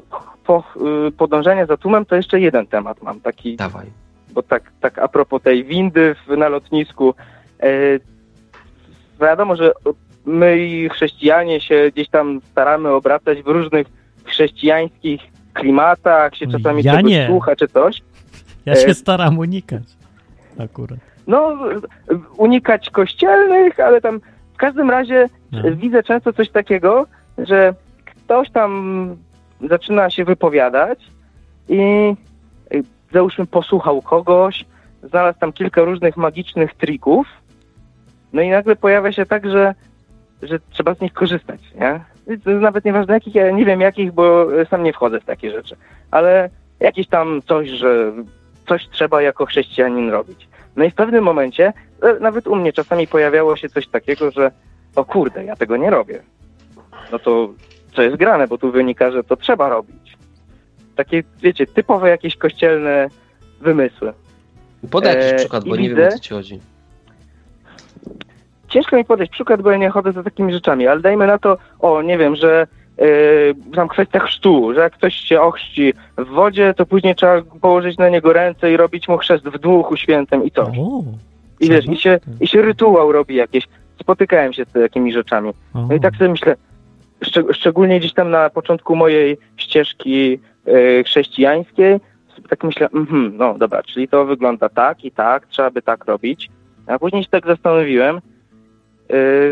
[0.45, 0.65] po,
[1.09, 3.87] y, podążania za tłumem, to jeszcze jeden temat mam, taki, Dawaj.
[4.33, 7.15] bo tak, tak a propos tej windy w, na lotnisku.
[7.61, 7.69] E,
[9.21, 9.73] wiadomo, że
[10.27, 13.87] my i chrześcijanie się gdzieś tam staramy obracać w różnych
[14.25, 15.21] chrześcijańskich
[15.53, 17.27] klimatach, się czasami Ja czegoś nie.
[17.27, 18.03] słucha czy coś.
[18.67, 19.83] Ja się e, staram unikać.
[20.59, 20.99] Akurat.
[21.27, 21.59] no,
[22.37, 24.21] unikać kościelnych, ale tam
[24.55, 25.63] w każdym razie No.
[25.77, 27.07] widzę często coś takiego,
[27.39, 29.17] że ktoś tam
[29.69, 30.99] zaczyna się wypowiadać
[31.69, 31.81] i
[32.75, 32.83] y,
[33.13, 34.65] załóżmy posłuchał kogoś,
[35.03, 37.27] znalazł tam kilka różnych magicznych trików,
[38.33, 39.75] no i nagle pojawia się tak, że,
[40.43, 42.01] że trzeba z nich korzystać, nie?
[42.45, 45.51] To jest nawet nieważne jakich, ja nie wiem jakich, bo sam nie wchodzę w takie
[45.51, 45.77] rzeczy,
[46.11, 46.51] ale
[46.81, 48.13] jakieś tam coś, że
[48.69, 50.49] coś trzeba jako chrześcijanin robić.
[50.77, 54.51] No i w pewnym momencie, e, nawet u mnie czasami pojawiało się coś takiego, że
[54.97, 56.23] o kurde, ja tego nie robię.
[57.13, 57.49] No to
[57.97, 60.17] co jest grane, bo tu wynika, że to trzeba robić.
[60.97, 63.09] Takie, wiecie, typowe jakieś kościelne
[63.61, 64.13] wymysły.
[64.91, 66.61] Podaj jakiś E, przykład, bo nie wiem widzę- o co ci chodzi.
[68.73, 71.59] Ciężko mi podać przykład, bo ja nie chodzę za takimi rzeczami, ale dajmy na to,
[71.81, 72.67] o nie wiem, że
[72.99, 73.07] yy,
[73.75, 78.09] tam kwestia chrztu, że jak ktoś się ochrzci w wodzie, to później trzeba położyć na
[78.09, 80.79] niego ręce i robić mu chrzest w duchu świętym i coś.
[80.79, 81.03] O,
[81.61, 83.69] I wiesz, i się, i się rytuał robi jakieś.
[84.01, 85.51] Spotykałem się z takimi rzeczami.
[85.75, 85.87] o.
[85.89, 86.57] No i tak sobie myślę,
[87.25, 92.01] szczeg- szczególnie gdzieś tam na początku mojej ścieżki e, chrześcijańskiej,
[92.49, 96.51] tak myślę, mhm, no dobra, czyli to wygląda tak i tak, trzeba by tak robić.
[96.87, 98.21] A później się tak zastanowiłem,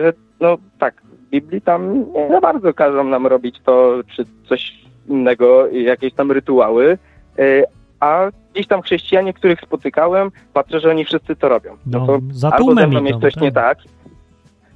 [0.02, 4.80] że no tak, w Biblii tam nie za bardzo każą nam robić to, czy coś
[5.08, 6.98] innego, jakieś tam rytuały,
[7.38, 7.62] e,
[8.00, 11.76] a gdzieś tam chrześcijanie, których spotykałem, patrzę, że oni wszyscy to robią.
[11.86, 13.42] No, to za albo ze mną jest coś tak.
[13.42, 13.78] nie tak,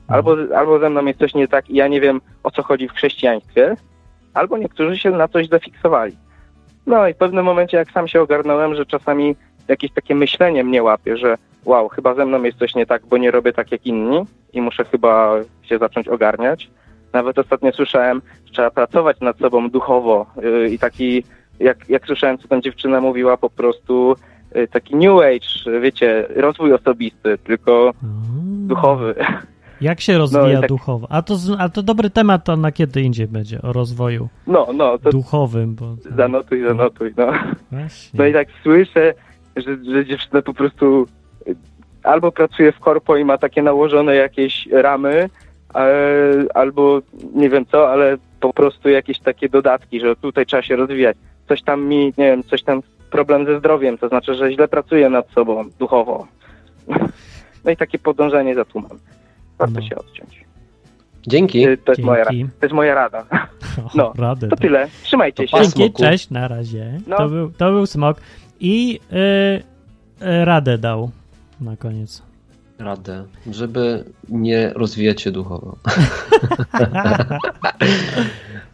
[0.08, 2.88] Albo, albo ze mną jest coś nie tak i ja nie wiem o co chodzi
[2.88, 3.76] w chrześcijaństwie,
[4.34, 6.16] albo niektórzy się na coś zafiksowali.
[6.86, 9.36] No i w pewnym momencie, jak sam się ogarnąłem, że czasami
[9.68, 13.16] jakieś takie myślenie mnie łapie, że wow, chyba ze mną jest coś nie tak, bo
[13.18, 14.20] nie robię tak jak inni
[14.52, 16.70] i muszę chyba się zacząć ogarniać.
[17.12, 21.24] Nawet ostatnio słyszałem, że trzeba pracować nad sobą duchowo yy, i taki,
[21.60, 24.16] jak, jak słyszałem, co tam dziewczyna mówiła, po prostu
[24.54, 27.92] yy, taki new age, wiecie, rozwój osobisty, tylko O.
[28.66, 29.14] duchowy.
[29.80, 31.06] Jak się rozwija i tak- duchowo?
[31.10, 34.98] A to, a to dobry temat, to na kiedy indziej będzie, o rozwoju No, no,
[34.98, 35.96] to duchowym, bo...
[36.16, 37.26] zanotuj, zanotuj, no.
[37.72, 38.18] Właśnie.
[38.18, 39.14] No i tak słyszę,
[39.56, 41.06] że, że dziewczyna po prostu y,
[42.04, 45.28] albo pracuje w korpo i ma takie nałożone jakieś ramy,
[45.74, 45.88] e,
[46.54, 47.00] albo
[47.34, 51.16] nie wiem co, ale po prostu jakieś takie dodatki, że tutaj trzeba się rozwijać.
[51.48, 55.10] Coś tam mi, nie wiem, coś tam problem ze zdrowiem, to znaczy, że źle pracuję
[55.10, 56.26] nad sobą duchowo.
[57.64, 58.98] No i takie podążanie za tłumem.
[59.58, 59.88] Warto No.
[59.88, 60.44] się odciąć.
[61.26, 61.68] Dzięki.
[61.68, 63.24] Y, To jest, moja, to jest moja rada.
[63.84, 64.48] O, no, radę.
[64.48, 64.88] To tyle.
[65.02, 65.70] Trzymajcie To się.
[65.76, 67.00] Dzięki, cześć, na razie.
[67.06, 67.16] No.
[67.16, 68.16] To, był, to był smok.
[68.60, 71.10] I y, y, radę dał
[71.60, 72.22] na koniec.
[72.78, 75.76] Radę, żeby nie rozwijać się duchowo.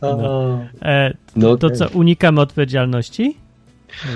[0.03, 0.61] No.
[0.83, 1.79] E, No to okej.
[1.79, 3.37] co, unikamy odpowiedzialności?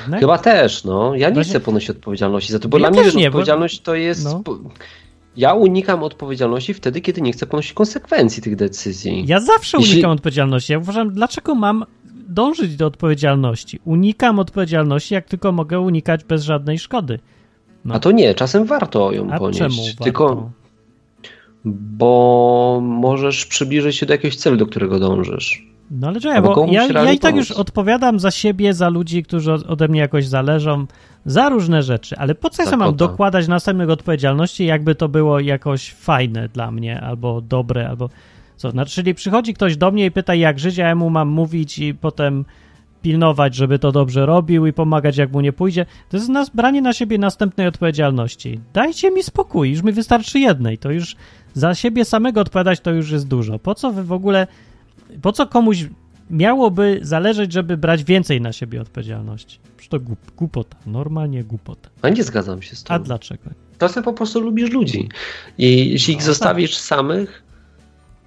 [0.01, 0.21] Jednak?
[0.21, 1.15] Chyba też, no.
[1.15, 3.81] Ja nie Właśnie- chcę ponosić odpowiedzialności za to, bo Ja dla mnie nie, bo- odpowiedzialność
[3.81, 4.25] to jest...
[4.25, 4.43] No.
[5.37, 9.25] Ja unikam odpowiedzialności wtedy, kiedy nie chcę ponosić konsekwencji tych decyzji.
[9.27, 10.73] Ja zawsze Jeśli- unikam odpowiedzialności.
[10.73, 11.85] Ja uważam, dlaczego mam
[12.29, 13.81] dążyć do odpowiedzialności.
[13.85, 17.19] Unikam odpowiedzialności, jak tylko mogę unikać bez żadnej szkody.
[17.85, 17.95] No.
[17.95, 19.59] A to nie, czasem warto ją A ponieść.
[19.59, 20.05] czemu warto?
[20.05, 20.51] Tylko
[21.65, 25.67] bo możesz przybliżyć się do jakiegoś celu, do którego dążysz.
[25.91, 29.53] No ale czekaj, bo ja, ja i tak już odpowiadam za siebie, za ludzi, którzy
[29.53, 30.87] od- ode mnie jakoś zależą,
[31.27, 35.93] za różne rzeczy, ale po co ja mam dokładać następnych odpowiedzialności, jakby to było jakoś
[35.93, 38.11] fajne dla mnie, albo dobre, albo
[38.57, 38.71] co.
[38.71, 41.79] Znaczy, czyli przychodzi ktoś do mnie i pyta, jak żyć, a ja mu mam mówić
[41.79, 42.45] i potem
[43.05, 45.87] pilnować, żeby to dobrze robił i pomagać, jak mu nie pójdzie.
[46.09, 48.61] To jest nas, branie na siebie następnej odpowiedzialności.
[48.73, 51.17] Dajcie mi spokój, już mi wystarczy jednej, to już
[51.55, 53.59] za siebie samego odpowiadać to już jest dużo.
[53.59, 54.47] Po co wy w ogóle,
[55.23, 55.85] po co komuś
[56.31, 59.59] miałoby zależeć, żeby brać więcej na siebie odpowiedzialności?
[59.77, 61.91] Przecież to głup, głupota, normalnie głupota.
[62.03, 62.97] A nie zgadzam się z tym.
[62.97, 63.51] A dlaczego?
[63.79, 65.09] Czasem po prostu lubisz ludzi.
[65.59, 67.44] I jeśli ich No, zostawisz samych,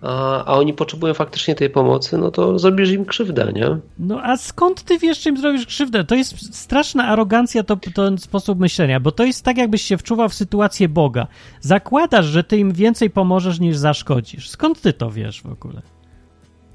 [0.02, 3.78] a, a oni potrzebują faktycznie tej pomocy, no to zrobisz im krzywdę, nie?
[4.00, 6.04] No a skąd ty wiesz, czym zrobisz krzywdę?
[6.04, 9.98] To jest straszna arogancja, to, to ten sposób myślenia, bo to jest tak, jakbyś się
[9.98, 11.28] wczuwał w sytuację Boga.
[11.62, 14.50] Zakładasz, że ty im więcej pomożesz niż zaszkodzisz.
[14.50, 15.82] Skąd ty to wiesz w ogóle?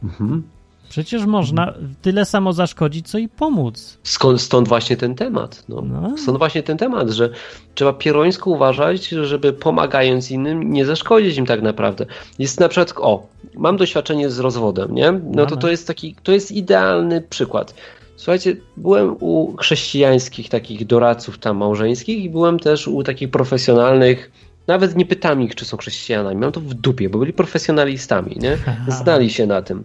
[0.02, 0.42] Mhm.
[0.92, 3.98] Przecież można tyle samo zaszkodzić, co i pomóc.
[4.02, 5.64] Skąd, stąd właśnie ten temat.
[5.68, 5.82] No.
[5.82, 6.18] No.
[6.18, 7.30] Stąd właśnie ten temat, że
[7.74, 12.06] trzeba pierońsko uważać, żeby pomagając innym nie zaszkodzić im tak naprawdę.
[12.38, 15.12] Jest na przykład, o, mam doświadczenie z rozwodem, nie?
[15.12, 17.74] No to to jest taki, to jest idealny przykład.
[18.16, 24.30] Słuchajcie, byłem u chrześcijańskich takich doradców tam małżeńskich i byłem też u takich profesjonalnych,
[24.66, 28.56] nawet nie pytam ich, czy są chrześcijanami, mam to w dupie, bo byli profesjonalistami, nie?
[29.02, 29.84] Znali się na tym.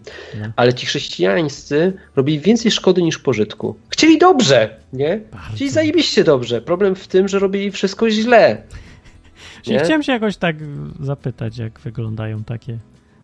[0.56, 3.76] Ale ci chrześcijańscy robili więcej szkody niż pożytku.
[3.88, 5.20] Chcieli dobrze, nie?
[5.54, 6.60] Chcieli zajebiście dobrze.
[6.60, 8.56] Problem w tym, że robili wszystko źle.
[9.66, 9.78] Nie?
[9.80, 10.56] chciałem się jakoś tak
[11.00, 12.78] zapytać, jak wyglądają takie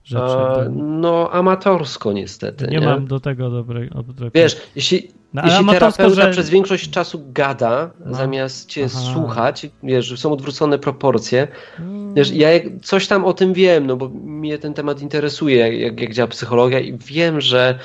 [0.05, 0.23] rzeczy.
[0.25, 2.67] A, no, amatorsko niestety.
[2.67, 4.03] nie, Nie, mam do tego dobrego.
[4.03, 8.15] dobrego- Wiesz, jeśli, No, ale jeśli terapeuta że- przez większość czasu gada, No.
[8.15, 9.13] zamiast cię Aha.
[9.13, 11.49] słuchać, wiesz, są odwrócone proporcje.
[11.79, 12.15] Mm.
[12.15, 12.49] Wiesz, ja
[12.83, 16.29] coś tam o tym wiem, no bo mnie ten temat interesuje, jak, jak, jak działa
[16.29, 17.79] psychologia i wiem, że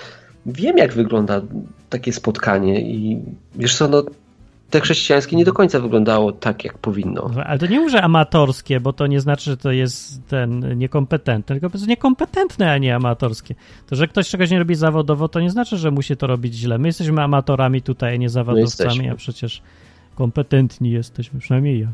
[0.46, 1.42] wiem, jak wygląda
[1.90, 3.22] takie spotkanie i
[3.56, 4.04] wiesz co, no
[4.70, 7.32] te chrześcijańskie nie do końca wyglądało tak, jak powinno.
[7.36, 11.56] No, Ale to nie może amatorskie, bo to nie znaczy, że to jest ten niekompetentny,
[11.56, 13.56] tylko po prostu niekompetentne, a nie amatorskie.
[13.88, 16.78] To, że ktoś czegoś nie robi zawodowo, to nie znaczy, że musi to robić źle.
[16.78, 19.62] My jesteśmy amatorami tutaj, a nie zawodowcami, a przecież
[20.16, 21.88] kompetentni jesteśmy, przynajmniej ja.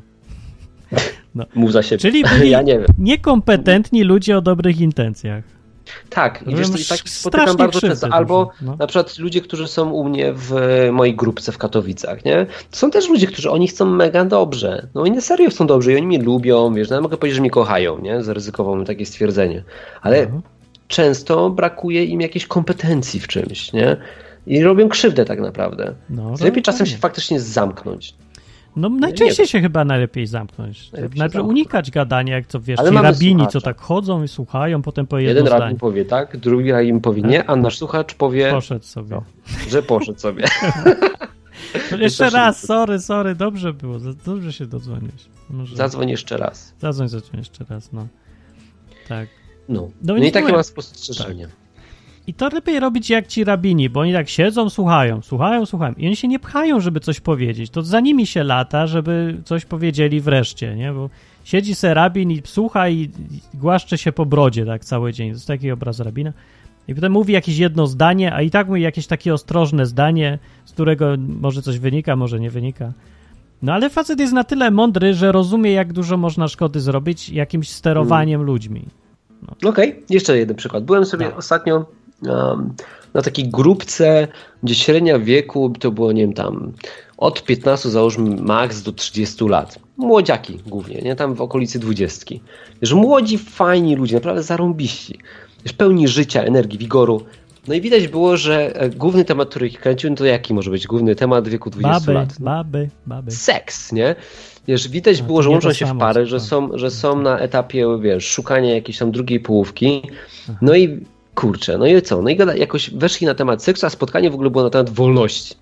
[1.55, 1.99] Mów za siebie.
[1.99, 2.87] Czyli byli ja nie wiem.
[2.97, 5.54] niekompetentni ludzie o dobrych intencjach.
[6.09, 8.07] Tak, i Robią wiesz, to i tak spotykam bardzo często.
[8.11, 8.75] Albo no.
[8.79, 10.53] na przykład ludzie, którzy są u mnie w
[10.91, 12.45] mojej grupce w Katowicach, nie?
[12.71, 14.87] To są też ludzie, którzy oni chcą mega dobrze.
[14.95, 17.35] No oni na serio chcą dobrze i oni mnie lubią, wiesz, no, ja mogę powiedzieć,
[17.35, 18.23] że mnie kochają, nie?
[18.23, 19.63] Zaryzykowałbym takie stwierdzenie.
[20.01, 20.41] Ale No.
[20.87, 23.97] często brakuje im jakiejś kompetencji w czymś, nie?
[24.47, 25.93] I robią krzywdę tak naprawdę.
[26.09, 26.91] No, Lepiej czasem dokładnie.
[26.93, 28.15] się faktycznie zamknąć.
[28.75, 30.91] No najczęściej się chyba najlepiej zamknąć.
[30.91, 31.49] Najlepiej Najpierw zamknąć.
[31.57, 33.51] unikać gadania, jak co wiesz, Ale ci rabini, słuchacza.
[33.51, 35.61] co tak chodzą i słuchają, potem po jedno Jeden zdanie.
[35.61, 39.21] rabin powie tak, drugi rabin powie nie, a nasz słuchacz powie, Poszedł sobie.
[39.69, 40.45] że poszedł sobie.
[41.91, 45.25] No, Jeszcze raz, sorry, sorry, dobrze było, dobrze się dodzwoniłeś.
[45.49, 45.75] Może...
[45.75, 46.73] Zadzwoń jeszcze raz.
[46.79, 48.07] Zadzwoń, zadzwoń jeszcze raz, no.
[49.07, 49.29] Tak.
[49.69, 51.47] No, No no, i takie mam spostrzeżenie.
[52.27, 55.93] I to lepiej robić jak ci rabini, bo oni tak siedzą, słuchają, słuchają, słuchają.
[55.97, 57.69] I oni się nie pchają, żeby coś powiedzieć.
[57.69, 60.91] To za nimi się lata, żeby coś powiedzieli wreszcie, nie?
[60.93, 61.09] Bo
[61.43, 63.09] siedzi se rabin i słucha i,
[63.53, 65.29] głaszcze się po brodzie tak cały dzień.
[65.29, 66.33] To jest taki obraz rabina.
[66.87, 70.71] I potem mówi jakieś jedno zdanie, a i tak mówi jakieś takie ostrożne zdanie, z
[70.71, 72.93] którego może coś wynika, może nie wynika.
[73.61, 77.69] No ale facet jest na tyle mądry, że rozumie, jak dużo można szkody zrobić jakimś
[77.69, 78.85] sterowaniem ludźmi.
[79.65, 80.83] Okej, jeszcze jeden przykład.
[80.83, 81.37] Byłem sobie Tak.
[81.37, 81.85] ostatnio
[83.13, 84.27] na takiej grupce,
[84.63, 86.71] gdzie średnia wieku to było, nie wiem, tam
[87.17, 89.79] od 15 załóżmy max do 30 lat.
[89.97, 91.15] Młodziaki głównie, nie?
[91.15, 92.35] Tam w okolicy 20.
[92.81, 95.19] Wiesz, młodzi, fajni ludzie, naprawdę zarąbiści.
[95.63, 97.21] Wiesz, pełni życia, energii, wigoru.
[97.67, 100.71] No i widać było, że e, główny temat, który ich kręcił, no to jaki może
[100.71, 102.39] być główny temat w wieku 20 Baby, lat?
[102.39, 103.31] No, baby, baby.
[103.31, 104.15] seks, nie?
[104.67, 107.99] Wiesz, widać No, było, że łączą się w pary, że są, że są na etapie,
[108.01, 110.01] wiesz, szukania jakiejś tam drugiej połówki.
[110.61, 111.05] No i
[111.35, 112.21] kurczę, no i co?
[112.21, 114.89] No i gada, jakoś weszli na temat seksu, a spotkanie w ogóle było na temat
[114.89, 115.55] wolności.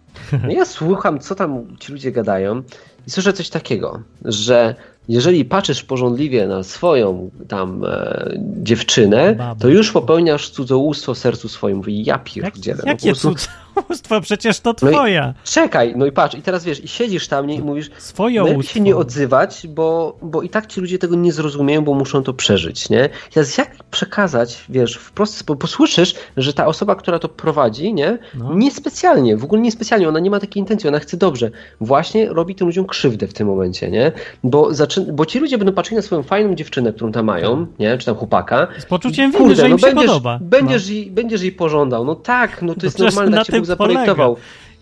[0.44, 2.62] No ja słucham, co tam ci ludzie gadają
[3.08, 4.76] i słyszę coś takiego, że
[5.10, 8.34] jeżeli patrzysz porządliwie na swoją tam e,
[8.64, 11.78] dziewczynę, to już popełniasz cudzołóstwo sercu swoim.
[11.78, 12.82] Mówię, ja Jak, pierdzielę.
[12.84, 13.48] po jakie prostu- cud?
[13.76, 15.34] Ubóstwo przecież to No twoja.
[15.44, 18.54] Czekaj, no i patrz, i teraz wiesz, i siedzisz tam nie, i mówisz, Swoje lepiej
[18.54, 18.74] ubóstwo.
[18.74, 22.34] się nie odzywać, bo, bo i tak ci ludzie tego nie zrozumieją, bo muszą to
[22.34, 23.06] przeżyć, nie?
[23.32, 27.30] I teraz jak przekazać, wiesz, w prosty sposób, bo słyszysz, że ta osoba, która to
[27.30, 28.18] prowadzi, nie?
[28.36, 28.54] No.
[28.56, 31.52] Niespecjalnie, w ogóle niespecjalnie, ona nie ma takiej intencji, ona chce dobrze.
[31.82, 34.12] Właśnie robi tym ludziom krzywdę w tym momencie, nie?
[34.44, 37.98] Bo, zaczyn- bo ci ludzie będą patrzyli na swoją fajną dziewczynę, którą tam mają, nie?
[37.98, 38.68] Czy tam chłopaka.
[38.80, 40.40] Z poczuciem winy, że im się będziesz, podoba.
[40.42, 42.06] Będziesz, jej, będziesz jej pożądał.
[42.06, 44.38] No tak, no to No jest normalne, na tak tym Bóg zaprojektował.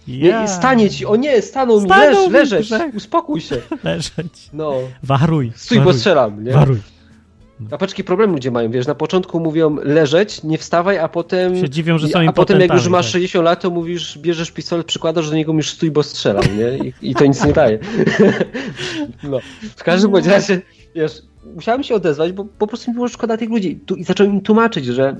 [0.08, 2.96] Nie, stanie ci, o nie, stanął Stanął leż, mi leżeć, grzech.
[2.96, 3.58] uspokój się.
[3.84, 4.50] Leżeć.
[4.54, 5.52] No, Waruj.
[5.56, 6.52] stój, bo waruj, strzelam, nie?
[6.52, 6.78] Waruj.
[7.72, 11.58] A paczki problem ludzie mają, wiesz, na początku mówią leżeć, nie wstawaj, a potem...
[11.58, 13.12] Się dziwią, że są A potem jak już masz tak.
[13.12, 16.88] 60 lat, to mówisz, bierzesz pistolet, przykładasz do niego, mówisz stój, bo strzelam, nie?
[16.88, 17.80] I, i to nic nie daje.
[19.24, 19.40] no.
[19.76, 20.62] W każdym bądź razie,
[20.96, 21.22] wiesz,
[21.56, 23.80] musiałem się odezwać, bo po prostu mi było szkoda tych ludzi.
[23.86, 25.16] Tu, I zacząłem im tłumaczyć, że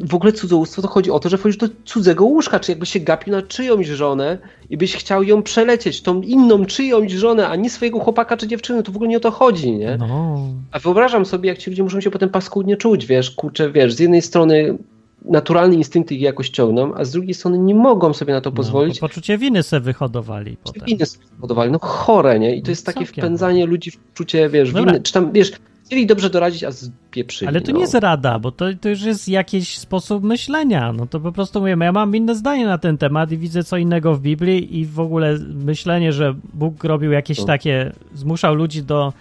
[0.00, 3.00] w ogóle cudzołóstwo to chodzi o to, że wchodzisz do cudzego łóżka, czy jakbyś się
[3.00, 4.38] gapił na czyjąś żonę
[4.70, 8.82] i byś chciał ją przelecieć, tą inną czyjąś żonę, a nie swojego chłopaka czy dziewczyny,
[8.82, 9.96] to w ogóle nie o to chodzi, nie?
[9.98, 10.38] No.
[10.72, 13.98] A wyobrażam sobie, jak ci ludzie muszą się potem paskudnie czuć, wiesz, kurczę, wiesz, z
[13.98, 14.78] jednej strony
[15.24, 19.00] naturalne instynkty ich jakoś ciągną, a z drugiej strony nie mogą sobie na to pozwolić.
[19.00, 20.84] No, poczucie winy se wyhodowali Czy potem.
[20.86, 21.70] winy sobie spowodowali.
[21.72, 22.56] No chore, nie?
[22.56, 23.22] I to jest takie Całkiem.
[23.24, 24.92] wpędzanie ludzi w czucie, wiesz, Dobra.
[24.92, 25.52] winy, czy tam, wiesz,
[25.90, 27.48] chcieli dobrze doradzić, a spieprzyli.
[27.48, 27.76] Ale to no.
[27.76, 30.92] nie jest rada, bo to, to już jest jakiś sposób myślenia.
[30.92, 33.76] No to po prostu mówię, ja mam inne zdanie na ten temat i widzę co
[33.76, 37.44] innego w Biblii i w ogóle myślenie, że Bóg robił jakieś No.
[37.44, 39.12] takie, zmuszał ludzi do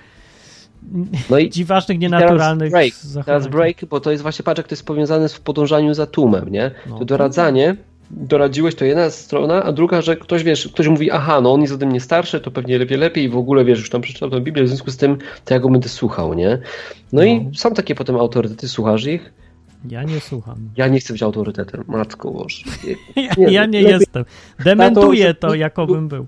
[1.29, 3.25] No i dziwacznych, teraz nienaturalnych break, zachowań.
[3.25, 6.49] teraz break, bo to jest właśnie, patrz, jak to jest powiązane z podążaniem za tłumem,
[6.49, 6.71] nie?
[6.89, 6.99] No.
[6.99, 7.75] To doradzanie,
[8.11, 11.73] doradziłeś to jedna strona, a druga, że ktoś, wiesz, ktoś mówi, aha, no on jest
[11.73, 14.41] ode mnie starszy, to pewnie lepiej, lepiej i w ogóle, wiesz, już tam przeczytał tę
[14.41, 16.57] Biblię, w związku z tym, to ja go będę słuchał, nie?
[17.13, 17.51] No, i No.
[17.55, 19.33] są takie potem autorytety, słuchasz ich?
[19.89, 20.55] Ja nie słucham.
[20.77, 22.63] Ja nie chcę być autorytetem, matko Boże.
[23.15, 24.25] Ja Nie, ja nie lepiej- jestem.
[24.63, 26.25] Dementuję to, jakobym był.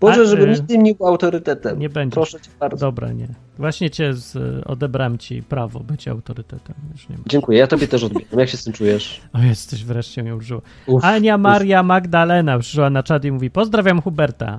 [0.00, 1.78] Boże, A, żeby y, nikt nie był autorytetem.
[1.78, 2.14] nie będzie.
[2.14, 2.86] Proszę cię bardzo.
[2.86, 3.28] Dobra, nie.
[3.58, 6.74] Właśnie cię z, odebrałem ci prawo bycia autorytetem.
[6.92, 7.22] Już nie ma.
[7.26, 8.38] Dziękuję, ja tobie też odbieram.
[8.40, 9.20] Jak się z tym czujesz?
[9.32, 10.62] O, jesteś wreszcie mnie użyło.
[10.86, 11.42] Uf, Ania uf.
[11.42, 14.58] Maria Magdalena przyszła na czat i mówi pozdrawiam Huberta.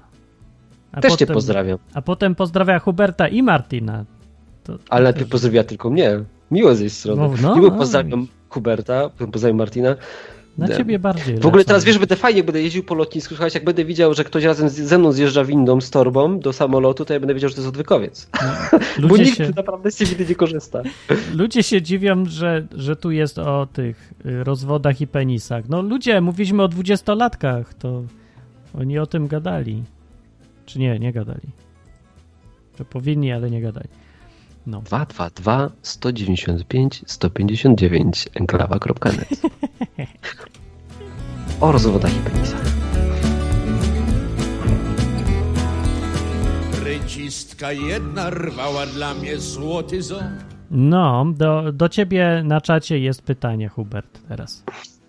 [0.91, 1.77] A Też cię potem- pozdrawiam.
[1.93, 4.05] A potem pozdrawia Huberta i Martina.
[4.63, 6.19] To, to Ale też- najpierw pozdrawia tylko mnie.
[6.51, 7.21] Miło z jej strony.
[7.21, 7.77] No, no, Miło no.
[7.77, 9.95] pozdrawiam Huberta, potem pozdrawiam Martina.
[10.57, 11.37] Na De- ciebie bardziej.
[11.37, 14.13] W ogóle teraz wiesz, będę fajnie, jak będę jeździł po lotnisku, słuchajcie, jak będę widział,
[14.13, 17.33] że ktoś razem z, ze mną zjeżdża windą z torbą do samolotu, to ja będę
[17.33, 18.29] wiedział, że to jest odwykowiec.
[19.01, 20.81] Bo ludzie, nikt się, naprawdę z windy nie korzysta.
[21.33, 25.69] ludzie się dziwią, że, że tu jest o tych y, rozwodach i penisach.
[25.69, 28.03] No ludzie, mówiliśmy o dwudziestolatkach, to
[28.79, 29.83] oni o tym gadali.
[30.65, 31.47] Czy nie, nie gadali.
[32.77, 33.87] Że powinni, ale nie gadali.
[34.67, 34.81] No.
[34.81, 39.29] 222 195 159 enklawa.net
[41.61, 42.65] O rozwodach i penisach.
[46.85, 50.43] Rencistka jedna rwała dla mnie złoty ząb.
[50.71, 54.63] No, do, do ciebie na czacie jest pytanie, Hubert, teraz.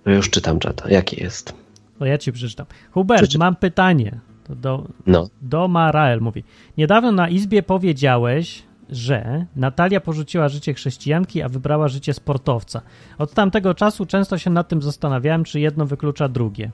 [0.06, 0.90] No już czytam czata.
[0.90, 1.54] Jaki jest?
[1.98, 2.66] To ja ci przeczytam.
[2.90, 3.38] Hubert, Przeczytaj.
[3.46, 4.20] mam pytanie.
[4.44, 5.28] To do, No.
[5.42, 6.44] do Marael mówi.
[6.78, 12.83] Niedawno na izbie powiedziałeś, że Natalia porzuciła życie chrześcijanki, a wybrała życie sportowca.
[13.18, 16.70] Od tamtego czasu często się nad tym zastanawiałem, czy jedno wyklucza drugie.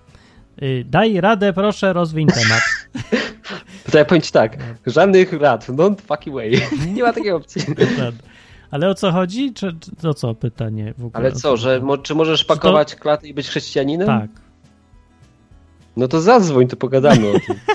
[0.63, 2.63] Y, Daj radę, proszę, rozwiń temat.
[3.93, 4.57] To ja powiem ci tak.
[4.87, 5.69] Żadnych rad.
[5.69, 6.61] No fucking way.
[6.95, 7.63] Nie ma takiej opcji.
[8.71, 9.53] Ale o co chodzi?
[9.53, 11.25] Czy, to co pytanie w ogóle?
[11.25, 14.07] Ale co, że mo, czy możesz pakować klatę i być chrześcijaninem?
[14.07, 14.31] Tak.
[15.97, 17.57] No to zadzwoń, to pogadamy o tym.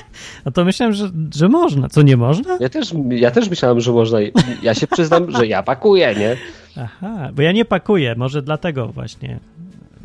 [0.46, 1.90] No to myślałem, że, że można.
[1.90, 2.58] Co, nie można?
[2.60, 4.20] Ja też, ja też myślałem, że można.
[4.64, 6.38] Ja się przyznam, że ja pakuję, nie?
[6.84, 9.40] Aha, bo ja nie pakuję, może dlatego właśnie.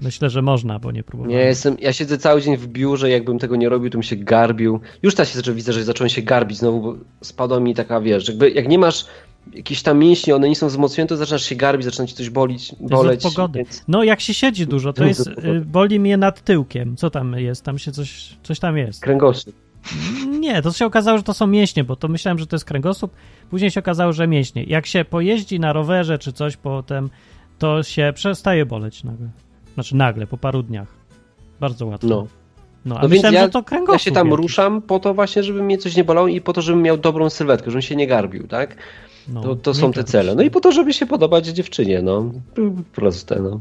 [0.02, 1.38] Myślę, że można, bo nie próbowałem.
[1.38, 4.16] Nie jestem, ja siedzę cały dzień w biurze, jakbym tego nie robił, to bym się
[4.16, 4.81] garbił.
[5.02, 8.29] Już teraz się zaczął, widzę, że zacząłem się garbić znowu, bo spadła mi taka, wiesz,
[8.29, 9.07] jakby jak nie masz
[9.52, 12.72] jakieś tam mięśni, one nie są wzmocnione, to zaczynasz się garbić, zaczyna ci coś bolić,
[12.80, 13.24] boleć.
[13.26, 13.59] od pogody.
[13.59, 13.85] Więc...
[13.88, 15.26] No, jak się siedzi dużo, to jest.
[15.26, 16.96] y, Boli mnie nad tyłkiem.
[16.96, 17.64] Co tam jest?
[17.64, 19.00] Tam się coś, coś tam jest.
[19.02, 19.54] Kręgosłup.
[20.40, 23.12] Nie, to się okazało, że to są mięśnie, bo to myślałem, że to jest kręgosłup.
[23.50, 24.64] Później się okazało, że mięśnie.
[24.64, 27.11] Jak się pojeździ na rowerze czy coś potem,
[27.59, 29.28] to się przestaje boleć nagle.
[29.74, 30.88] Znaczy nagle, po paru dniach.
[31.61, 32.06] Bardzo łatwo.
[32.09, 32.26] No.
[32.85, 33.94] no a No myślałem, ja, że to kręgosłup.
[33.94, 34.42] ja się tam jakiś.
[34.42, 37.30] ruszam po to właśnie, żeby mnie coś nie bolało i po to, żebym miał dobrą
[37.30, 38.76] sylwetkę, żebym się nie garbił, tak?
[39.28, 40.34] No, To, to są te cele.
[40.34, 42.32] No i po to, żeby się podobać dziewczynie, no.
[42.94, 43.60] Proste, no.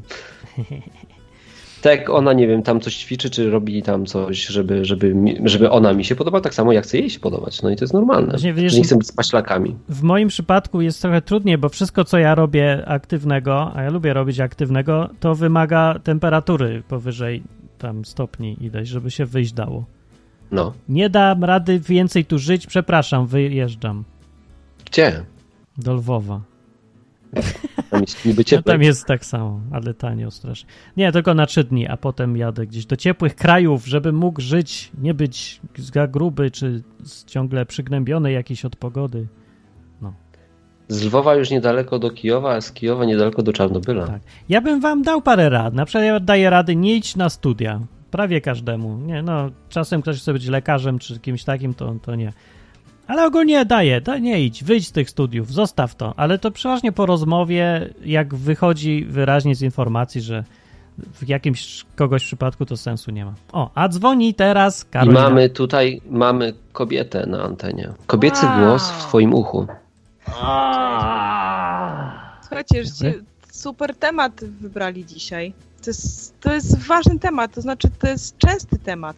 [1.82, 5.70] Tak jak ona, nie wiem, tam coś ćwiczy, czy robi tam coś, żeby, żeby, żeby
[5.70, 7.62] ona mi się podobała, tak samo ja chcę jej się podobać.
[7.62, 8.30] No i to jest normalne.
[8.30, 9.76] Właśnie, wiesz, nie chcę być spaślakami.
[9.90, 14.14] W moim przypadku jest trochę trudniej, bo wszystko, co ja robię aktywnego, a ja lubię
[14.14, 17.44] robić aktywnego, to wymaga temperatury powyżej
[17.78, 19.86] tam stopni ileś, żeby się wyjść dało.
[20.52, 20.74] No.
[20.90, 24.04] Nie dam rady więcej tu żyć, przepraszam, wyjeżdżam
[24.86, 25.24] Gdzie?
[25.78, 26.42] Do Lwowa.
[27.90, 30.70] Tam jest niby No, tam jest tak samo, ale tanio strasznie.
[30.98, 34.92] Nie, tylko na trzy dni, a potem jadę gdzieś do ciepłych krajów, żeby mógł żyć,
[35.02, 36.84] nie być za gruby, czy
[37.26, 39.28] ciągle przygnębiony jakiś od pogody.
[40.88, 44.08] Z Lwowa już niedaleko do Kijowa, a z Kijowa niedaleko do Czarnobyla.
[44.08, 44.22] Tak.
[44.50, 45.74] Ja bym wam dał parę rad.
[45.74, 47.80] Na przykład ja daję rady nie idź na studia.
[48.12, 48.98] Prawie każdemu.
[48.98, 52.34] Nie, no, czasem ktoś chce być lekarzem czy kimś takim, to, to nie.
[53.08, 56.14] Ale ogólnie daję, da, nie idź, wyjdź z tych studiów, zostaw to.
[56.18, 60.44] Ale to przeważnie po rozmowie, jak wychodzi wyraźnie z informacji, że
[60.98, 63.34] w jakimś kogoś przypadku to sensu nie ma.
[63.52, 65.22] O, a dzwoni teraz I Karolina.
[65.22, 67.90] mamy tutaj, mamy kobietę na antenie.
[68.08, 68.60] Kobiecy Wow.
[68.60, 69.68] głos w twoim uchu.
[72.42, 73.14] Słuchajcie, żeście
[73.52, 75.54] super temat wybrali dzisiaj.
[75.84, 79.16] To jest, to jest ważny temat, to znaczy to jest częsty temat.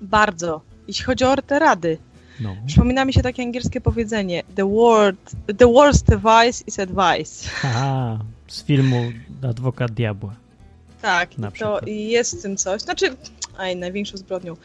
[0.00, 0.60] Bardzo.
[0.88, 1.98] Jeśli chodzi o te rady.
[2.42, 2.56] No.
[2.66, 7.48] Przypomina mi się takie angielskie powiedzenie The, word, the worst advice is advice.
[7.64, 8.18] Aha,
[8.48, 9.12] z filmu
[9.50, 10.34] Adwokat Diabła.
[11.02, 11.86] Tak, Na to przykład.
[11.86, 12.82] jest w tym coś.
[12.82, 13.16] Znaczy,
[13.58, 14.56] aj, największą zbrodnią.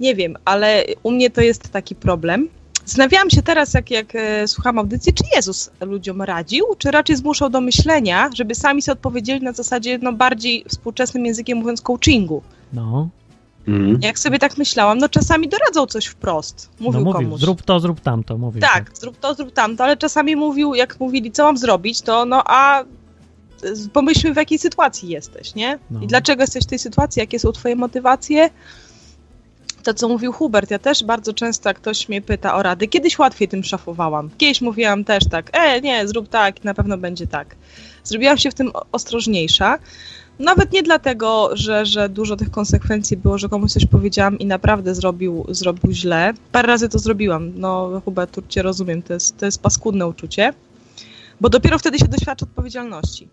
[0.00, 2.48] Nie wiem, ale u mnie to jest taki problem.
[2.84, 7.50] Zastanawiałam się teraz, jak, jak e, słucham audycji, czy Jezus ludziom radził, czy raczej zmuszał
[7.50, 12.42] do myślenia, żeby sami sobie odpowiedzieli na zasadzie no, bardziej współczesnym językiem mówiąc coachingu.
[12.72, 13.08] No,
[13.68, 13.98] Mhm.
[14.02, 16.70] Jak sobie tak myślałam, no czasami doradzał coś wprost.
[16.80, 17.40] Mówił no mówił, komuś.
[17.40, 18.60] zrób to, zrób tamto, mówił.
[18.60, 22.42] Tak, zrób to, zrób tamto, ale czasami mówił, jak mówili, co mam zrobić, to no
[22.46, 22.84] a
[23.92, 25.78] pomyślmy, w jakiej sytuacji jesteś, nie?
[25.90, 26.00] No.
[26.02, 28.50] I dlaczego jesteś w tej sytuacji, jakie są twoje motywacje?
[29.82, 33.18] To, co mówił Hubert, ja też bardzo często, jak ktoś mnie pyta o rady, kiedyś
[33.18, 34.30] łatwiej tym szafowałam.
[34.38, 37.56] Kiedyś mówiłam też tak, e, nie, zrób tak, na pewno będzie tak.
[38.04, 39.78] Zrobiłam się w tym ostrożniejsza.
[40.38, 44.94] Nawet nie dlatego, że, że dużo tych konsekwencji było, że komuś coś powiedziałam i naprawdę
[44.94, 46.32] zrobił, zrobił źle.
[46.52, 47.52] Parę razy to zrobiłam.
[47.54, 50.52] No, Hubert, tu cię rozumiem, to jest, to jest paskudne uczucie.
[51.40, 53.28] Bo dopiero wtedy się doświadcza odpowiedzialności.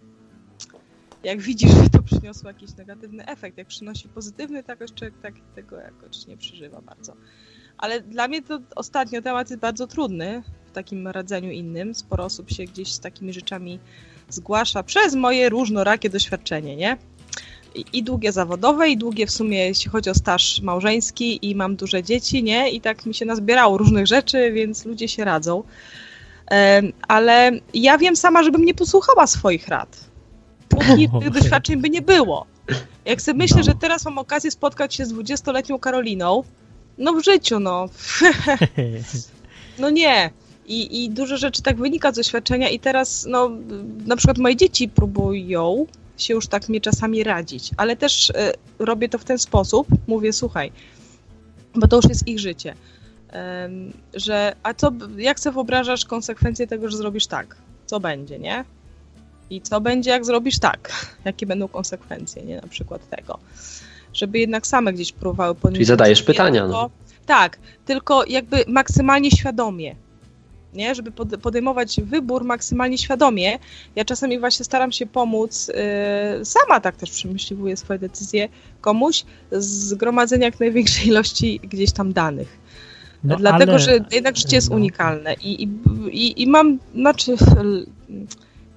[1.24, 5.76] Jak widzisz, że to przyniosło jakiś negatywny efekt, jak przynosi pozytywny, jakoś człowiek tak, tego
[5.76, 7.14] jakoś nie przeżywa bardzo.
[7.78, 11.96] Ale dla mnie to ostatnio temat jest bardzo trudny w takim radzeniu innym.
[11.96, 13.80] Sporo osób się gdzieś z takimi rzeczami
[14.34, 16.98] zgłasza przez moje różnorakie doświadczenie, nie?
[17.76, 21.76] I, I długie zawodowe, i długie w sumie, jeśli chodzi o staż małżeński, i mam
[21.76, 22.70] duże dzieci, nie?
[22.72, 25.64] I tak mi się nazbierało różnych rzeczy, więc ludzie się radzą.
[27.08, 30.00] Ale ja wiem sama, żebym nie posłuchała swoich rad.
[30.70, 32.46] Póki tych doświadczeń by nie było.
[33.06, 33.64] Jak sobie myślę, No.
[33.64, 36.44] że teraz mam okazję spotkać się z 20-letnią Karoliną,
[36.98, 37.86] no w życiu, no.
[39.80, 40.30] No nie.
[40.68, 43.52] I, I dużo rzeczy tak wynika z doświadczenia i teraz, no,
[44.06, 45.86] na przykład moje dzieci próbują
[46.18, 50.34] się już tak mnie czasami radzić, ale też e, robię to w ten sposób, mówię,
[50.34, 50.72] słuchaj,
[51.76, 52.76] bo to już jest ich życie,
[54.14, 57.56] że a co, jak sobie wyobrażasz konsekwencje tego, że zrobisz tak?
[57.86, 58.66] Co będzie, nie?
[59.50, 61.06] I co będzie, jak zrobisz tak?
[61.26, 62.56] Jakie będą konsekwencje, nie?
[62.56, 63.40] Na przykład tego.
[64.14, 65.78] Żeby jednak same gdzieś próbowały podnieść...
[65.78, 66.90] Czyli zadajesz pytania, tylko- no.
[67.26, 69.96] Tak, tylko jakby maksymalnie świadomie.
[70.74, 73.60] Nie, żeby pod, podejmować wybór maksymalnie świadomie.
[73.96, 75.68] Ja czasami właśnie staram się pomóc,
[76.38, 78.50] yy, sama tak też przemyśliwuję swoje decyzje
[78.82, 82.60] komuś, zgromadzenia jak największej ilości gdzieś tam danych.
[83.24, 84.76] No, Dlatego, ale- że jednak życie jest no.
[84.76, 85.64] unikalne i,
[86.12, 87.36] i, i, mam, znaczy,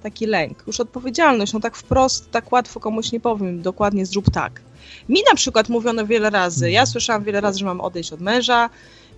[0.03, 4.61] taki lęk, już odpowiedzialność, no tak wprost, tak łatwo komuś nie powiem, dokładnie zrób tak.
[5.09, 8.69] Mi na przykład mówiono wiele razy, ja słyszałam wiele razy, że mam odejść od męża,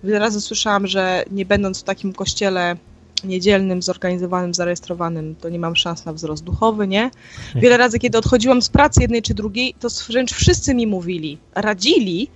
[0.04, 2.76] wiele razy słyszałam, że nie będąc w takim kościele
[3.24, 7.10] niedzielnym, zorganizowanym, zarejestrowanym, to nie mam szans na wzrost duchowy, nie?
[7.54, 12.28] Wiele razy, kiedy odchodziłam z pracy jednej czy drugiej, to wręcz wszyscy mi mówili, radzili,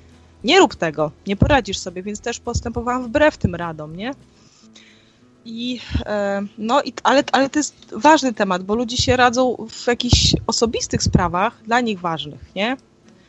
[0.45, 4.15] nie rób tego, nie poradzisz sobie, więc też postępowałam wbrew tym radom, nie?
[5.45, 9.87] I, e, no, i, ale, ale to jest ważny temat, bo ludzie się radzą w
[9.87, 12.77] jakichś osobistych sprawach, dla nich ważnych, nie?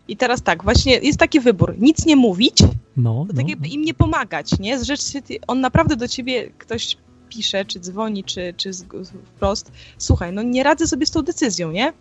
[0.07, 2.57] I teraz tak, właśnie jest taki wybór, nic nie mówić,
[2.97, 4.79] No, to no, tak jakby im nie pomagać, nie?
[4.79, 6.97] Z rzeczy, on naprawdę do ciebie ktoś
[7.29, 8.71] pisze, czy dzwoni, czy, czy
[9.35, 11.93] wprost, słuchaj, no nie radzę sobie z tą decyzją, nie?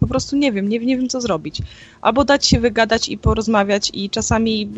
[0.00, 1.62] Po prostu nie wiem, nie, nie wiem co zrobić.
[2.00, 4.68] Albo dać się wygadać i porozmawiać i czasami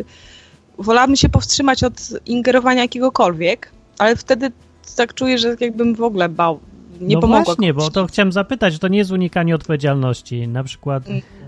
[0.78, 4.52] wolałabym się powstrzymać od ingerowania jakiegokolwiek, ale wtedy
[4.96, 6.60] tak czuję, że jakbym w ogóle bał,
[7.00, 7.84] nie no pomogła właśnie, komuś.
[7.84, 10.48] bo to chciałem zapytać, że to nie jest unikanie odpowiedzialności.
[10.48, 11.02] Na przykład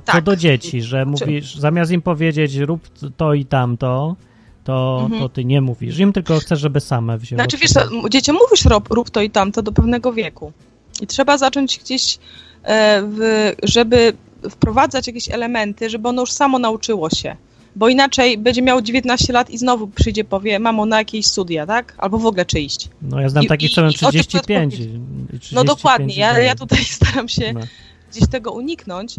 [0.08, 0.24] Mm, co tak.
[0.24, 4.16] do dzieci, że mówisz, zamiast im powiedzieć rób to i tamto,
[4.64, 5.22] to, Mhm.
[5.22, 7.38] to ty nie mówisz im, tylko chcesz, żeby same wzięły.
[7.42, 7.70] Znaczy wiesz,
[8.10, 10.52] dzieciom mówisz rób, rób to i tamto do pewnego wieku.
[11.02, 12.18] I trzeba zacząć gdzieś,
[12.62, 14.12] e, w, żeby
[14.50, 17.36] wprowadzać jakieś elementy, żeby ono już samo nauczyło się.
[17.76, 21.94] Bo inaczej będzie miał 19 lat i znowu przyjdzie, powie, mamo, na jakieś studia, tak?
[21.98, 22.88] Albo w ogóle czy iść.
[23.02, 24.74] No ja znam I- takich, co mają i o tym 35.
[24.74, 24.90] odpowiedź.
[25.34, 27.60] i 35 No dokładnie, ja, ja tutaj staram się No.
[28.10, 29.16] gdzieś tego uniknąć,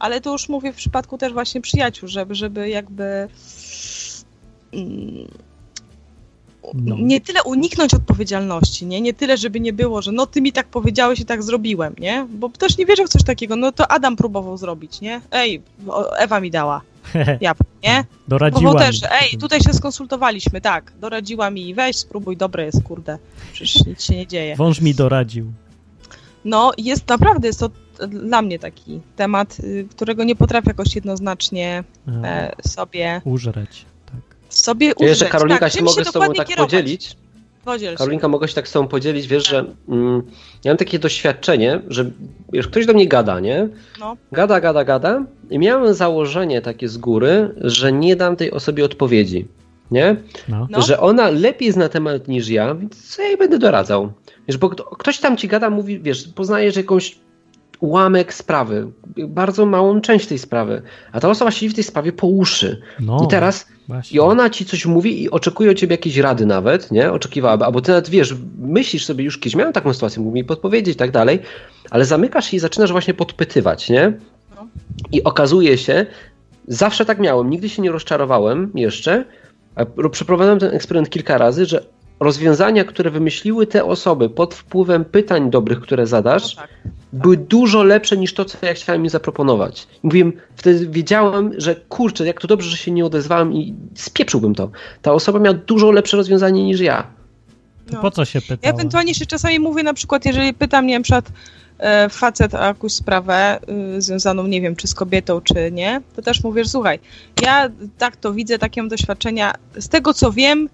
[0.00, 3.28] ale to już mówię w przypadku też właśnie przyjaciół, żeby, żeby jakby
[4.72, 5.28] mm,
[6.74, 6.96] No.
[6.98, 9.00] nie tyle uniknąć odpowiedzialności, nie?
[9.00, 12.26] Nie tyle, żeby nie było, że no ty mi tak powiedziałeś i tak zrobiłem, nie?
[12.30, 15.20] Bo też nie wierzę w coś takiego, no to Adam próbował zrobić, nie?
[15.30, 15.62] Ej,
[16.18, 16.80] Ewa mi dała,
[17.40, 18.04] ja, nie?
[18.28, 23.18] Doradziła Próbował też, ej, tutaj się skonsultowaliśmy, tak, doradziła mi, weź spróbuj, dobre jest, kurde,
[23.52, 24.56] przecież nic się nie dzieje.
[24.56, 25.52] Wąż mi doradził.
[26.44, 27.70] No, jest naprawdę, jest to
[28.08, 31.84] dla mnie taki temat, y, którego nie potrafię jakoś jednoznacznie
[32.24, 33.84] E, sobie, Użreć.
[34.06, 34.20] Tak.
[34.48, 35.08] sobie użyć.
[35.08, 36.70] jeszcze Karolinka tak, się mogę z tobą tak kierować?
[36.70, 37.16] podzielić.
[37.64, 37.98] Podziel się.
[37.98, 40.22] Karolinka, mogę się tak z tobą podzielić, wiesz, że mm,
[40.64, 42.10] ja mam takie doświadczenie, że
[42.52, 43.68] wiesz, ktoś do mnie gada, nie?
[44.00, 44.16] No.
[44.32, 49.48] Gada, gada, gada i miałem założenie takie z góry, że nie dam tej osobie odpowiedzi,
[49.90, 50.16] nie?
[50.48, 50.66] No.
[50.70, 50.82] No.
[50.82, 54.12] Że ona lepiej zna temat niż ja, więc co ja jej będę doradzał?
[54.48, 57.18] Wiesz, bo kto- ktoś tam ci gada, mówi, wiesz, poznajesz jakąś
[57.80, 58.86] ułamek sprawy,
[59.28, 62.80] bardzo małą część tej sprawy, a ta osoba siedzi w tej sprawie po uszy.
[63.00, 63.20] no.
[63.24, 64.16] I teraz Właśnie.
[64.16, 67.12] i ona ci coś mówi i oczekuje od ciebie jakiejś rady nawet, nie?
[67.12, 70.94] Oczekiwałaby, albo ty nawet wiesz, myślisz sobie już kiedyś, miałem taką sytuację, mógł mi podpowiedzieć
[70.94, 71.38] i tak dalej,
[71.90, 74.12] ale zamykasz się i zaczynasz właśnie podpytywać, nie?
[75.12, 76.06] I okazuje się,
[76.68, 79.24] zawsze tak miałem, nigdy się nie rozczarowałem jeszcze,
[80.10, 81.84] przeprowadzałem ten eksperyment kilka razy, że
[82.20, 86.70] rozwiązania, które wymyśliły te osoby pod wpływem pytań dobrych, które zadasz, No tak.
[87.12, 89.86] były dużo lepsze niż to, co ja chciałem im zaproponować.
[90.02, 94.70] Mówiłem, wtedy wiedziałem, że kurczę, jak to dobrze, że się nie odezwałem i spieprzyłbym to.
[95.02, 97.06] Ta osoba miała dużo lepsze rozwiązanie niż ja.
[97.92, 98.00] No.
[98.00, 98.74] po co się Ja pytała?
[98.74, 101.32] ewentualnie się czasami mówię na przykład, jeżeli pytam, nie wiem, na przykład
[101.78, 103.58] e, facet o jakąś sprawę
[103.96, 106.98] y, związaną, nie wiem, czy z kobietą, czy nie, to też mówię, że słuchaj,
[107.42, 107.68] ja
[107.98, 110.68] tak to widzę, takie mam doświadczenia, z tego co wiem,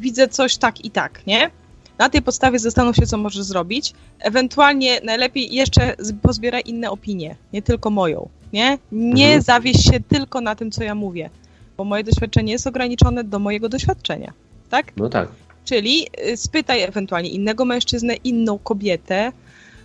[0.00, 1.50] widzę coś tak i tak, nie?
[1.98, 3.92] Na tej podstawie zastanów się, co możesz zrobić.
[4.20, 8.78] Ewentualnie najlepiej jeszcze pozbieraj inne opinie, nie tylko moją, nie?
[8.92, 9.42] Nie Mhm.
[9.42, 11.30] zawieś się tylko na tym, co ja mówię,
[11.76, 14.32] bo moje doświadczenie jest ograniczone do mojego doświadczenia,
[14.70, 14.92] tak?
[14.96, 15.28] No tak.
[15.64, 19.32] Czyli y, spytaj ewentualnie innego mężczyznę, inną kobietę,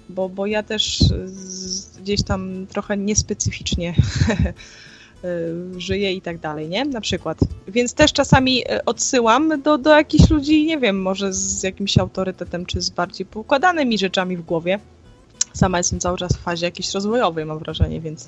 [0.10, 1.04] bo, bo ja też
[2.02, 3.94] gdzieś tam trochę niespecyficznie
[5.26, 6.86] y, żyję i tak dalej, nie?
[6.86, 7.38] Na przykład.
[7.68, 12.66] Więc też czasami y, odsyłam do, do jakichś ludzi, nie wiem, może z jakimś autorytetem,
[12.66, 14.80] czy z bardziej poukładanymi rzeczami w głowie.
[15.54, 18.28] Sama jestem cały czas w fazie jakiejś rozwojowej, mam wrażenie, więc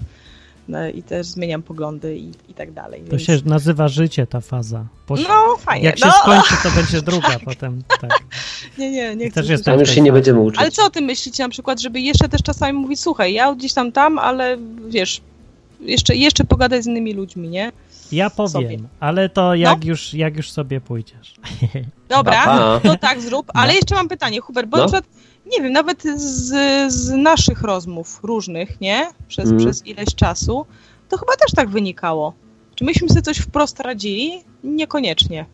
[0.67, 3.01] no, i też zmieniam poglądy i, i tak dalej.
[3.01, 3.23] To więc...
[3.23, 4.85] się nazywa życie, ta faza.
[5.09, 5.85] No, fajnie.
[5.85, 7.81] Jak się no, skończy, to będzie druga potem.
[8.01, 8.11] Tak.
[8.77, 10.61] Nie, nie, nie chcę Też jestem Tam już się nie będziemy uczyć.
[10.61, 13.73] Ale co o tym myślicie na przykład, żeby jeszcze też czasami mówić, słuchaj, ja gdzieś
[13.73, 15.21] tam tam, ale wiesz,
[15.79, 17.71] jeszcze, jeszcze pogadaj z innymi ludźmi, nie?
[18.11, 18.77] Ja powiem, Sobie.
[18.99, 21.33] ale to jak, już, jak już sobie pójdziesz.
[22.09, 24.83] Dobra, to tak zrób, ale jeszcze mam pytanie, Hubert, bo No.
[24.83, 25.15] na przykład,
[25.45, 26.53] nie wiem, nawet z,
[26.93, 29.07] z naszych rozmów różnych, nie?
[29.27, 29.59] Przez, Mhm.
[29.59, 30.65] przez ileś czasu,
[31.09, 32.33] to chyba też tak wynikało.
[32.75, 34.31] Czy myśmy sobie coś wprost radzili?
[34.63, 35.45] Niekoniecznie.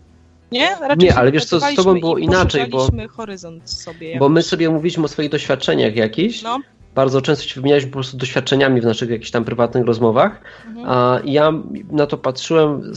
[0.51, 0.69] Nie?
[0.81, 4.19] Raczej Nie, ale wiesz co, z tobą było inaczej, bo- horyzont sobie.
[4.19, 4.49] Bo my jakoś.
[4.49, 6.41] sobie mówiliśmy o swoich doświadczeniach jakichś.
[6.41, 6.59] No,
[6.95, 10.41] Bardzo często się wymienialiśmy po prostu doświadczeniami w naszych jakichś tam prywatnych rozmowach.
[10.67, 10.89] Mhm.
[10.89, 11.51] A ja
[11.91, 12.93] na to patrzyłem,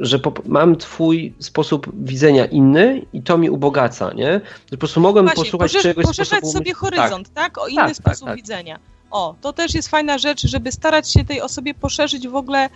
[0.00, 4.40] że mam twój sposób widzenia inny i to mi ubogaca, nie?
[4.70, 7.58] Po prostu mogłem Właśnie, posłuchać poszerz- czyjegoś poszerzać sposobu sobie horyzont, tak?
[7.58, 8.36] O inny Tak, tak, sposób tak.
[8.36, 8.78] widzenia.
[9.10, 12.68] O, to też jest fajna rzecz, żeby starać się tej osobie poszerzyć w ogóle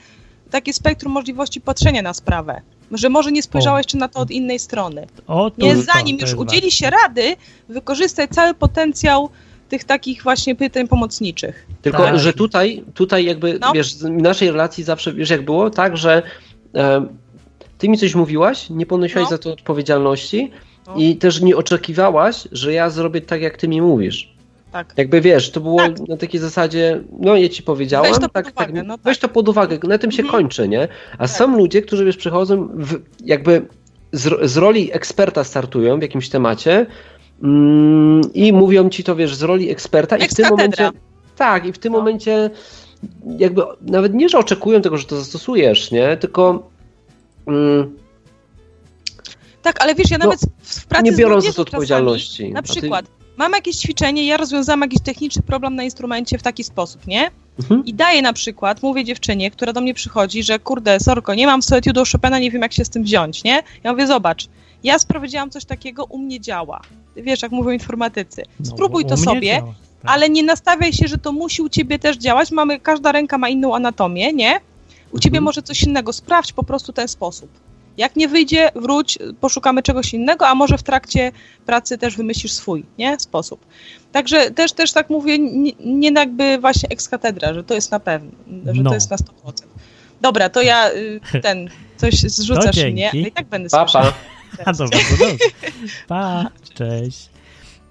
[0.51, 2.61] takie spektrum możliwości patrzenia na sprawę.
[2.93, 3.79] Że może nie spojrzała O.
[3.79, 5.07] jeszcze na to od innej strony.
[5.27, 7.37] O, tu, Nie to, zanim to już udzieli się rady,
[7.69, 9.31] wykorzystaj cały potencjał
[9.71, 11.67] tych takich właśnie pytań pomocniczych.
[11.83, 12.19] Tylko, Tak.
[12.19, 13.73] że tutaj, tutaj jakby, No.
[13.73, 16.23] wiesz, w naszej relacji zawsze, wiesz jak było, tak, że
[16.75, 17.07] e,
[17.79, 19.31] ty mi coś mówiłaś, nie ponosiłaś No.
[19.31, 20.51] za to odpowiedzialności
[20.87, 20.95] No.
[20.97, 24.35] i też nie oczekiwałaś, że ja zrobię tak, jak ty mi mówisz.
[24.73, 24.95] Tak.
[24.97, 26.09] Jakby wiesz, to było Tak.
[26.09, 29.05] na takiej zasadzie, no ja ci powiedziałam, Weź to pod tak, uwagę, tak, no tak.
[29.05, 30.43] weź to pod uwagę, na tym się Mhm.
[30.43, 30.89] kończy, nie?
[31.15, 31.31] A Tak.
[31.31, 33.63] są ludzie, którzy wiesz, przychodzą, w, jakby
[34.13, 36.87] z, z roli eksperta startują w jakimś temacie
[38.35, 40.91] i mówią ci to, wiesz, z roli eksperta i w tym momencie,
[41.37, 41.99] tak, i w tym No.
[41.99, 42.51] momencie
[43.39, 46.17] jakby nawet nie, że oczekują tego, że to zastosujesz, nie?
[46.17, 46.71] Tylko
[47.47, 47.97] mm,
[49.63, 52.53] Tak, ale wiesz, ja No, nawet w, pracy nie biorą za to odpowiedzialności.
[52.53, 56.65] Na ty- przykład, mam jakieś ćwiczenie, ja rozwiązałam jakiś techniczny problem na instrumencie w taki
[56.65, 57.31] sposób, nie?
[57.61, 57.85] Mhm.
[57.85, 61.63] I daję na przykład, mówię dziewczynie, która do mnie przychodzi, że kurde, sorko, nie mam
[61.63, 63.63] w do Chopina, nie wiem jak się z tym wziąć, nie?
[63.85, 64.47] Ja mówię, zobacz,
[64.85, 66.81] ja sprawdziłam coś takiego, u mnie działa.
[67.23, 68.43] Wiesz, jak mówią informatycy.
[68.61, 69.75] No, Spróbuj to sobie, działa.
[70.05, 72.51] ale nie nastawiaj się, że to musi u ciebie też działać.
[72.51, 74.61] Mamy, każda ręka ma inną anatomię, nie?
[75.13, 75.45] U ciebie Mhm.
[75.45, 76.13] może coś innego.
[76.13, 77.51] Sprawdź po prostu ten sposób.
[77.97, 81.33] Jak nie wyjdzie, wróć, poszukamy czegoś innego, a może w trakcie
[81.67, 83.21] pracy też wymyślisz swój, nie?
[83.21, 83.67] Sposób.
[84.13, 88.01] Także też, też tak mówię, nie, nie jakby właśnie ex katedra, że to jest na
[88.01, 88.31] pewno,
[88.75, 88.91] że No.
[88.91, 89.67] to jest na 100%.
[90.21, 94.13] Dobra, to ja y, ten, coś zrzucasz No mnie, ale i tak będę Papa.
[94.65, 95.37] A to bardzo dobrze.
[96.09, 97.31] Pa, cześć.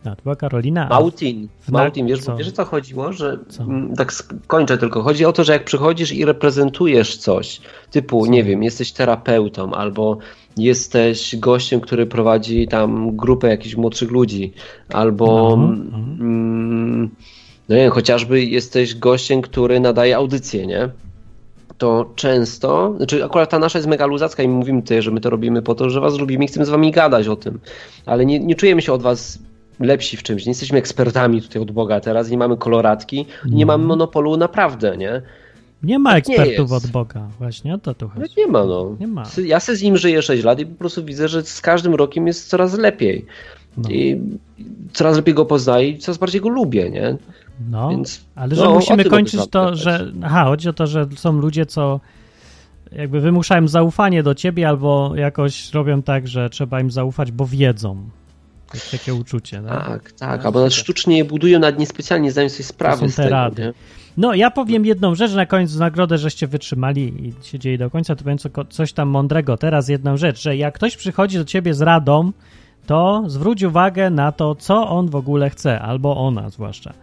[0.06, 0.88] No, to była Karolina.
[0.90, 1.48] Mautin.
[1.62, 2.38] W Mautin, wiesz, co?
[2.38, 3.14] wiesz o co chodziło?
[3.14, 3.64] Że Co?
[3.64, 5.04] mm, tak skończę tylko.
[5.04, 10.18] Chodzi o to, że jak przychodzisz i reprezentujesz coś, typu, nie wiem, jesteś terapeutą albo
[10.58, 14.54] jesteś gościem, który prowadzi tam grupę jakichś młodszych ludzi,
[14.94, 15.26] albo
[15.58, 15.98] No, mm, no.
[15.98, 17.10] mm,
[17.70, 20.90] no nie wiem, chociażby jesteś gościem, który nadaje audycję, nie?
[21.80, 25.22] To często, znaczy akurat ta nasza jest mega luzacka i my mówimy tutaj, że my
[25.22, 27.60] to robimy po to, że was lubimy i chcemy z wami gadać o tym,
[28.06, 29.40] ale nie, nie czujemy się od was
[29.80, 33.86] lepsi w czymś, nie jesteśmy ekspertami tutaj od Boga teraz, nie mamy koloratki, nie mamy
[33.86, 35.22] monopolu naprawdę, nie?
[35.84, 36.86] Nie ma tak nie ekspertów jest.
[36.86, 37.28] od Boga.
[37.40, 38.34] Właśnie o to tu No chodzi.
[38.38, 38.96] nie ma, no.
[39.00, 39.24] Nie ma.
[39.46, 42.28] Ja se z nim żyję 6 lat i po prostu widzę, że z każdym rokiem
[42.28, 43.26] jest coraz lepiej.
[43.78, 43.90] No.
[43.90, 44.22] I
[44.94, 47.18] coraz lepiej go poznaję i coraz bardziej go lubię, nie?
[47.70, 50.12] No, Więc, ale że no, musimy kończyć to, że.
[50.24, 52.00] Aha, chodzi o to, że są ludzie, co
[52.92, 58.10] jakby wymuszają zaufanie do ciebie, albo jakoś robią tak, że trzeba im zaufać, bo wiedzą.
[58.74, 59.62] Jest takie uczucie.
[59.62, 59.70] No?
[59.70, 63.16] Tak, tak, No, albo nawet sztucznie je budują, nawet niespecjalnie zdają sobie sprawy są z
[63.16, 63.62] te tego, rady.
[63.62, 63.74] nie?
[64.18, 67.90] No, ja powiem jedną rzecz na koniec, w nagrodę, żeście wytrzymali i się dzieje do
[67.90, 69.58] końca, to powiem co, coś tam mądrego.
[69.58, 72.32] Teraz jedną rzecz, że jak ktoś przychodzi do ciebie z radą,
[72.86, 76.94] to zwróć uwagę na to, co on w ogóle chce, albo ona zwłaszcza.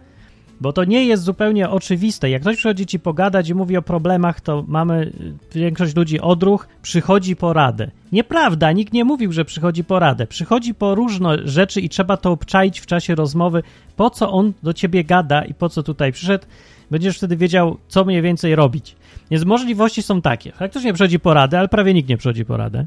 [0.61, 2.29] Bo to nie jest zupełnie oczywiste.
[2.29, 5.11] Jak ktoś przychodzi ci pogadać i mówi o problemach, to mamy
[5.55, 7.91] y, większość ludzi odruch, przychodzi po radę.
[8.11, 10.27] Nieprawda, nikt nie mówił, że przychodzi po radę.
[10.27, 13.63] Przychodzi po różne rzeczy i trzeba to obczaić w czasie rozmowy,
[13.95, 16.45] po co on do ciebie gada i po co tutaj przyszedł.
[16.91, 18.95] Będziesz wtedy wiedział, co mniej więcej robić.
[19.31, 20.51] Więc możliwości są takie.
[20.51, 22.85] Faktycznie przychodzi po radę, ale prawie nikt nie przychodzi po radę.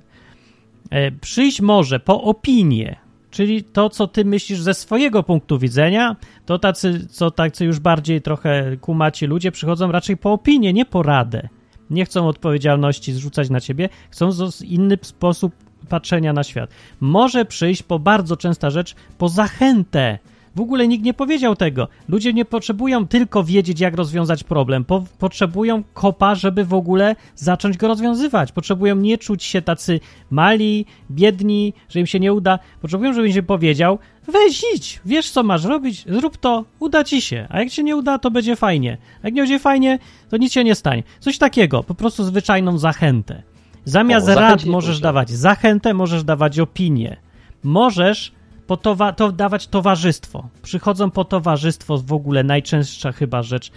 [0.91, 2.97] E, przyjść może po opinię,
[3.31, 6.17] czyli to, co ty myślisz ze swojego punktu widzenia,
[6.47, 11.03] to tacy, co tacy już bardziej trochę kumaci ludzie przychodzą raczej po opinię, nie po
[11.03, 11.49] radę.
[11.91, 14.31] Nie chcą odpowiedzialności zrzucać na ciebie, chcą
[14.65, 15.53] inny sposób
[15.89, 16.71] patrzenia na świat.
[17.01, 20.19] Może przyjść po bardzo częsta rzecz, po zachętę.
[20.57, 21.89] W ogóle nikt nie powiedział tego.
[22.09, 24.85] Ludzie nie potrzebują tylko wiedzieć, jak rozwiązać problem.
[24.85, 28.53] Po, potrzebują kopa, żeby w ogóle zacząć go rozwiązywać.
[28.53, 32.59] Potrzebują nie czuć się tacy mali, biedni, że im się nie uda.
[32.81, 33.99] Potrzebują, żeby im się powiedział:
[34.29, 37.47] weź idź, wiesz co masz robić, zrób to, uda ci się.
[37.51, 38.99] A jak się nie uda, to będzie fajnie.
[39.23, 39.99] A jak nie będzie fajnie,
[40.29, 41.03] to nic się nie stanie.
[41.21, 43.43] Coś takiego, po prostu zwyczajną zachętę.
[43.85, 47.17] Zamiast O, rad możesz dawać zachętę, możesz dawać opinię.
[47.63, 48.33] Możesz
[48.71, 50.49] po towa- to dawać towarzystwo.
[50.63, 53.71] Przychodzą po towarzystwo w ogóle najczęstsza chyba rzecz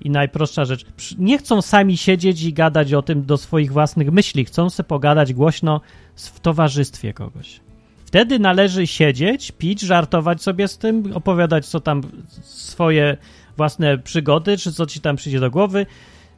[0.00, 0.86] i najprostsza rzecz.
[1.18, 4.44] Nie chcą sami siedzieć i gadać o tym do swoich własnych myśli.
[4.44, 5.80] Chcą sobie pogadać głośno
[6.16, 7.60] w towarzystwie kogoś.
[8.04, 12.02] Wtedy należy siedzieć, pić, żartować sobie z tym, opowiadać co tam
[12.42, 13.16] swoje
[13.56, 15.86] własne przygody, czy co ci tam przyjdzie do głowy.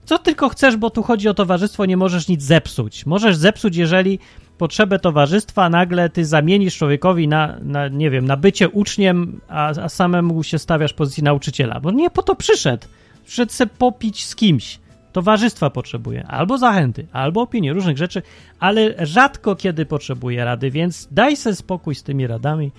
[0.04, 3.06] Co tylko chcesz, bo tu chodzi o towarzystwo, nie możesz nic zepsuć.
[3.06, 4.18] Możesz zepsuć, jeżeli
[4.60, 9.88] potrzebę towarzystwa nagle ty zamienisz człowiekowi na, na nie wiem, na bycie uczniem, a, a
[9.88, 11.80] samemu się stawiasz pozycji nauczyciela.
[11.80, 12.86] Bo nie po to przyszedł.
[13.24, 14.78] Przyszedł se popić z kimś.
[15.12, 18.22] Towarzystwa potrzebuje, albo zachęty, albo opinii, różnych rzeczy,
[18.58, 22.72] ale rzadko kiedy potrzebuje rady, więc daj sobie spokój z tymi radami.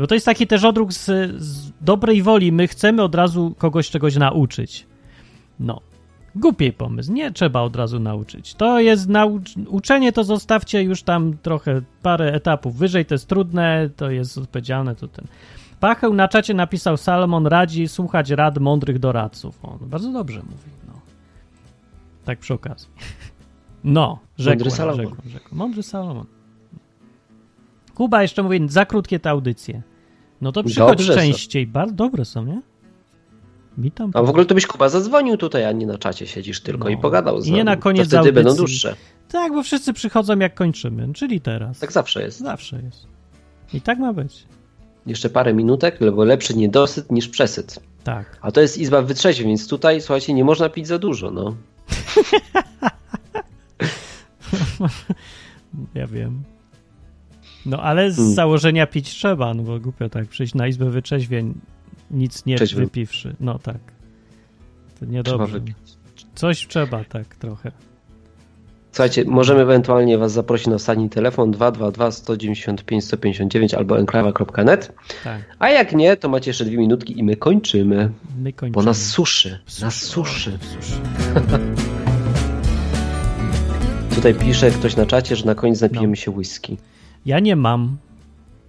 [0.00, 1.04] Bo to jest taki też odruch z,
[1.42, 2.52] z dobrej woli.
[2.52, 4.86] My chcemy od razu kogoś czegoś nauczyć.
[5.60, 5.80] No.
[6.36, 7.12] Głupiej pomysł.
[7.12, 8.54] Nie trzeba od razu nauczyć.
[8.54, 9.54] To jest naucz...
[9.68, 13.06] uczenie, to zostawcie już tam trochę parę etapów wyżej.
[13.06, 14.94] To jest trudne, to jest odpowiedzialne.
[14.94, 15.26] To ten.
[15.80, 19.58] Pacheł na czacie napisał: Salomon radzi słuchać rad mądrych doradców.
[19.64, 20.70] On bardzo dobrze mówi.
[20.86, 20.92] No.
[22.24, 22.88] Tak przy okazji.
[23.84, 25.00] No, rzekłem, Mądry Salomon.
[25.06, 25.58] rzekłem, rzekłem.
[25.58, 26.26] Mądry Salomon.
[27.94, 29.82] Kuba jeszcze mówi, za krótkie te audycje.
[30.40, 31.18] No to przychodź Dobrze są.
[31.20, 31.66] częściej.
[31.66, 32.62] Bardzo dobre są, nie?
[33.78, 34.10] Witam.
[34.14, 36.90] A w ogóle to byś Kuba zadzwonił tutaj, a nie na czacie siedzisz tylko No.
[36.90, 37.64] i pogadał z I nie nami.
[37.64, 38.66] na koniec to wtedy będą audycji.
[38.66, 38.96] dłuższe.
[39.28, 41.78] Tak, bo wszyscy przychodzą jak kończymy, czyli teraz.
[41.78, 42.38] Tak zawsze jest.
[42.38, 43.06] Zawsze jest.
[43.74, 44.44] I tak ma być.
[45.06, 47.80] Jeszcze parę minutek, bo lepszy niedosyt niż przesyt.
[48.04, 48.38] Tak.
[48.40, 51.54] A to jest izba wytrzeźwień, więc tutaj, słuchajcie, nie można pić za dużo, no.
[55.94, 56.42] Ja wiem.
[57.66, 58.34] No ale z Hmm.
[58.34, 61.54] założenia pić trzeba, no bo głupio tak przyjść na izbę wyczeźwień,
[62.10, 62.80] nic nie Trzeźwy.
[62.80, 63.36] wypiwszy.
[63.40, 63.78] No tak.
[65.00, 65.60] To niedobrze.
[66.34, 67.72] Coś trzeba tak trochę.
[68.92, 74.92] Słuchajcie, możemy ewentualnie Was zaprosić na ostatni telefon 222 195 159 albo enklawa.net.
[75.24, 78.10] Tak, A jak nie, to macie jeszcze dwie minutki i my kończymy.
[78.38, 78.72] my kończymy.
[78.74, 79.58] Bo nas suszy.
[79.82, 80.58] Nas suszy.
[80.80, 81.00] Suszy.
[84.14, 86.76] Tutaj pisze ktoś na czacie, że na koniec napijemy się whisky.
[87.26, 87.96] Ja nie mam.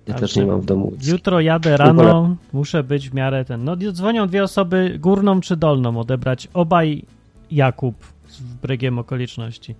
[0.08, 0.93] Ja też nie mam w domu.
[1.03, 3.64] Jutro jadę rano, muszę być w miarę ten.
[3.64, 6.47] No dzwonią dwie osoby, górną czy dolną odebrać.
[6.53, 7.03] Obaj
[7.51, 7.95] Jakub
[8.28, 9.76] z brygiem okoliczności.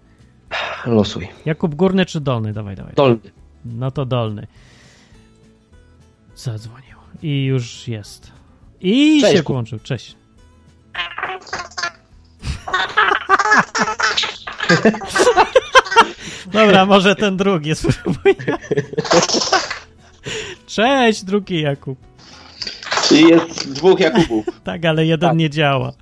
[0.86, 1.28] Losuj.
[1.45, 2.53] Jakub górny czy dolny?
[2.53, 2.93] Dawaj, dawaj.
[2.95, 3.19] Dolny.
[3.65, 4.47] No to dolny.
[6.36, 6.97] Zadzwonił.
[7.21, 8.32] I już jest.
[8.82, 9.80] I Cześć, się włączył.
[9.80, 10.15] Cześć.
[16.53, 18.36] Dobra, może ten drugi spróbuję.
[20.78, 21.99] Cześć, drugi Jakub.
[23.07, 24.45] Czyli jest dwóch Jakubów.
[24.63, 25.93] Tak, ale jeden nie działa.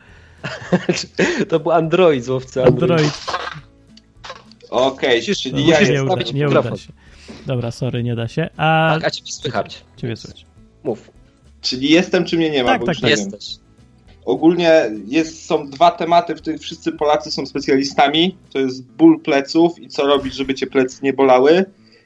[1.49, 2.91] To był Android z łowcy Android.
[2.91, 3.13] Android.
[4.69, 6.09] Okej, Musisz- czyli musisz ja nie jestem.
[6.09, 6.93] uda, nie uda się.
[7.45, 8.49] Dobra, sorry, nie da się.
[8.57, 9.84] A Tak, a ciebie słychać.
[9.97, 10.45] ciebie słychać.
[10.84, 11.11] Mów.
[11.61, 12.69] Czyli jestem, czy mnie nie ma?
[12.69, 13.09] Tak, bo tak, wiem.
[13.09, 13.55] Jesteś.
[14.26, 18.38] Ogólnie jest, są dwa tematy, w których wszyscy Polacy są specjalistami.
[18.53, 21.65] To jest ból pleców i co robić, żeby cię plecy nie bolały.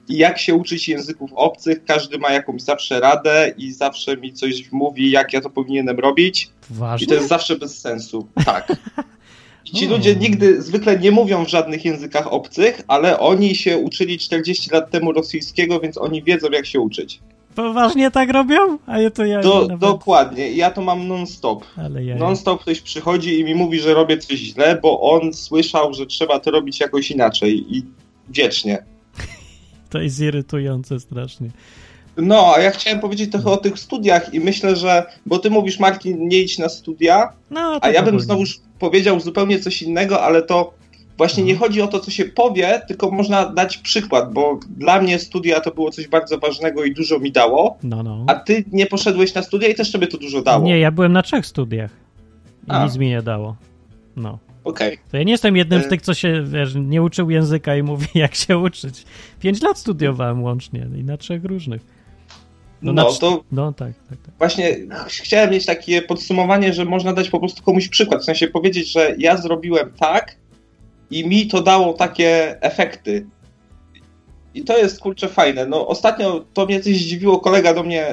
[0.10, 1.86] I jak się uczyć języków obcych.
[1.86, 6.49] Każdy ma jakąś zawsze radę i zawsze mi coś mówi, jak ja to powinienem robić.
[6.72, 7.07] I Ważne?
[7.07, 8.28] to jest zawsze bez sensu.
[8.45, 8.74] Tak.
[9.66, 9.89] I ci O.
[9.89, 14.91] ludzie nigdy zwykle nie mówią w żadnych językach obcych, ale oni się uczyli 40 lat
[14.91, 17.20] temu rosyjskiego, więc oni wiedzą, jak się uczyć.
[17.55, 18.78] Poważnie tak robią?
[18.86, 19.78] A ja to ja Do, nawet...
[19.78, 20.51] Dokładnie.
[20.51, 21.66] I ja to mam non-stop.
[21.99, 22.16] Ja...
[22.16, 26.39] Non-stop ktoś przychodzi i mi mówi, że robię coś źle, bo on słyszał, że trzeba
[26.39, 27.86] to robić jakoś inaczej i
[28.30, 28.84] wiecznie.
[29.89, 31.49] To jest irytujące strasznie.
[32.17, 35.79] No, a ja chciałem powiedzieć trochę o tych studiach i myślę, że, bo ty mówisz
[35.79, 40.21] Martin, nie idź na studia, No, a tak ja bym znowuż powiedział zupełnie coś innego,
[40.21, 40.73] ale to
[41.17, 45.19] właśnie nie chodzi o to, co się powie, tylko można dać przykład, bo dla mnie
[45.19, 48.23] studia to było coś bardzo ważnego i dużo mi dało, No, no.
[48.27, 50.65] a ty nie poszedłeś na studia i też tobie to dużo dało.
[50.65, 51.91] Nie, ja byłem na trzech studiach.
[52.67, 52.85] I A.
[52.85, 53.55] nic mi nie dało.
[54.15, 54.37] No.
[54.64, 54.97] Okej.
[55.12, 55.89] To ja nie jestem jednym z E.
[55.89, 59.05] tych, co się, wiesz, nie uczył języka i mówi, jak się uczyć.
[59.39, 61.82] Pięć lat studiowałem łącznie i na trzech różnych.
[62.82, 64.36] No, no cz- to No tak, tak, tak.
[64.38, 64.76] właśnie
[65.07, 68.91] ch- chciałem mieć takie podsumowanie, że można dać po prostu komuś przykład, w sensie powiedzieć,
[68.91, 70.36] że ja zrobiłem tak
[71.12, 73.26] i mi to dało takie efekty.
[74.53, 75.66] I to jest kurczę fajne.
[75.66, 78.07] No ostatnio to mnie coś zdziwiło, kolega do mnie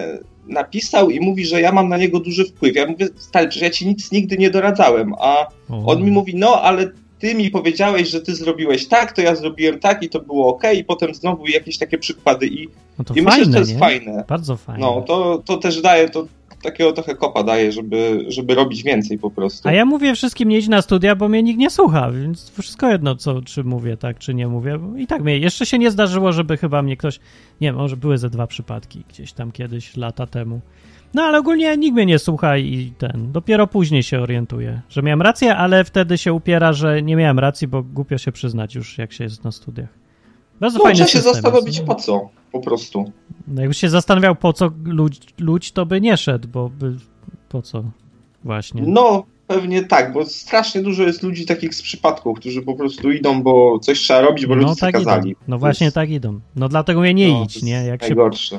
[0.46, 2.76] napisał i mówi, że ja mam na niego duży wpływ.
[2.76, 6.62] Ja mówię, stary, że ja ci nic nigdy nie doradzałem, a on mi mówi, no
[6.62, 10.48] ale ty mi powiedziałeś, że ty zrobiłeś tak, to ja zrobiłem tak i to było
[10.48, 12.68] ok, i potem znowu jakieś takie przykłady i,
[12.98, 13.78] no to i fajne, myślę, że to jest nie?
[13.78, 14.24] fajne.
[14.28, 14.80] Bardzo fajne.
[14.80, 16.26] No, to, to też daje, to
[16.62, 19.68] takiego trochę kopa daje, żeby, żeby robić więcej po prostu.
[19.68, 22.90] A ja mówię wszystkim nie idź na studia, bo mnie nikt nie słucha, więc wszystko
[22.90, 24.78] jedno, co, czy mówię tak, czy nie mówię.
[24.96, 27.20] I tak mnie, jeszcze się nie zdarzyło, żeby chyba mnie ktoś,
[27.60, 30.60] nie wiem, może były ze dwa przypadki gdzieś tam kiedyś, lata temu.
[31.14, 35.22] No ale ogólnie nikt mnie nie słucha i ten, dopiero później się orientuje, że miałem
[35.22, 39.12] rację, ale wtedy się upiera, że nie miałem racji, bo głupio się przyznać już, jak
[39.12, 40.05] się jest na studiach.
[40.60, 41.86] Bardzo no, fajny trzeba się system zastanowić jest.
[41.86, 43.12] po co, po prostu.
[43.48, 46.96] No, jakbyś się zastanawiał, po co ludź, ludź to by nie szedł, bo by,
[47.48, 47.84] po co
[48.44, 48.82] właśnie.
[48.86, 53.42] No, pewnie tak, bo strasznie dużo jest ludzi takich z przypadków, którzy po prostu idą,
[53.42, 55.30] bo coś trzeba robić, bo no rodzice tak kazali.
[55.30, 55.40] idą.
[55.48, 56.40] No właśnie tak idą.
[56.56, 57.84] No dlatego mnie nie no, idź, nie?
[57.86, 58.58] Jak się, Najgorsze.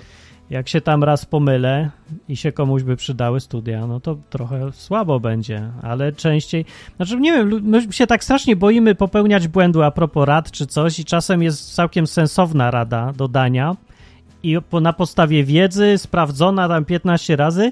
[0.50, 1.90] Jak się tam raz pomylę
[2.30, 6.66] i się komuś by przydały studia, no to trochę słabo będzie, ale częściej...
[6.96, 11.00] Znaczy nie wiem, my się tak strasznie boimy popełniać błędu a propos rad czy coś
[11.00, 13.76] i czasem jest całkiem sensowna rada do dania
[14.44, 17.72] i po, na podstawie wiedzy sprawdzona tam 15 razy,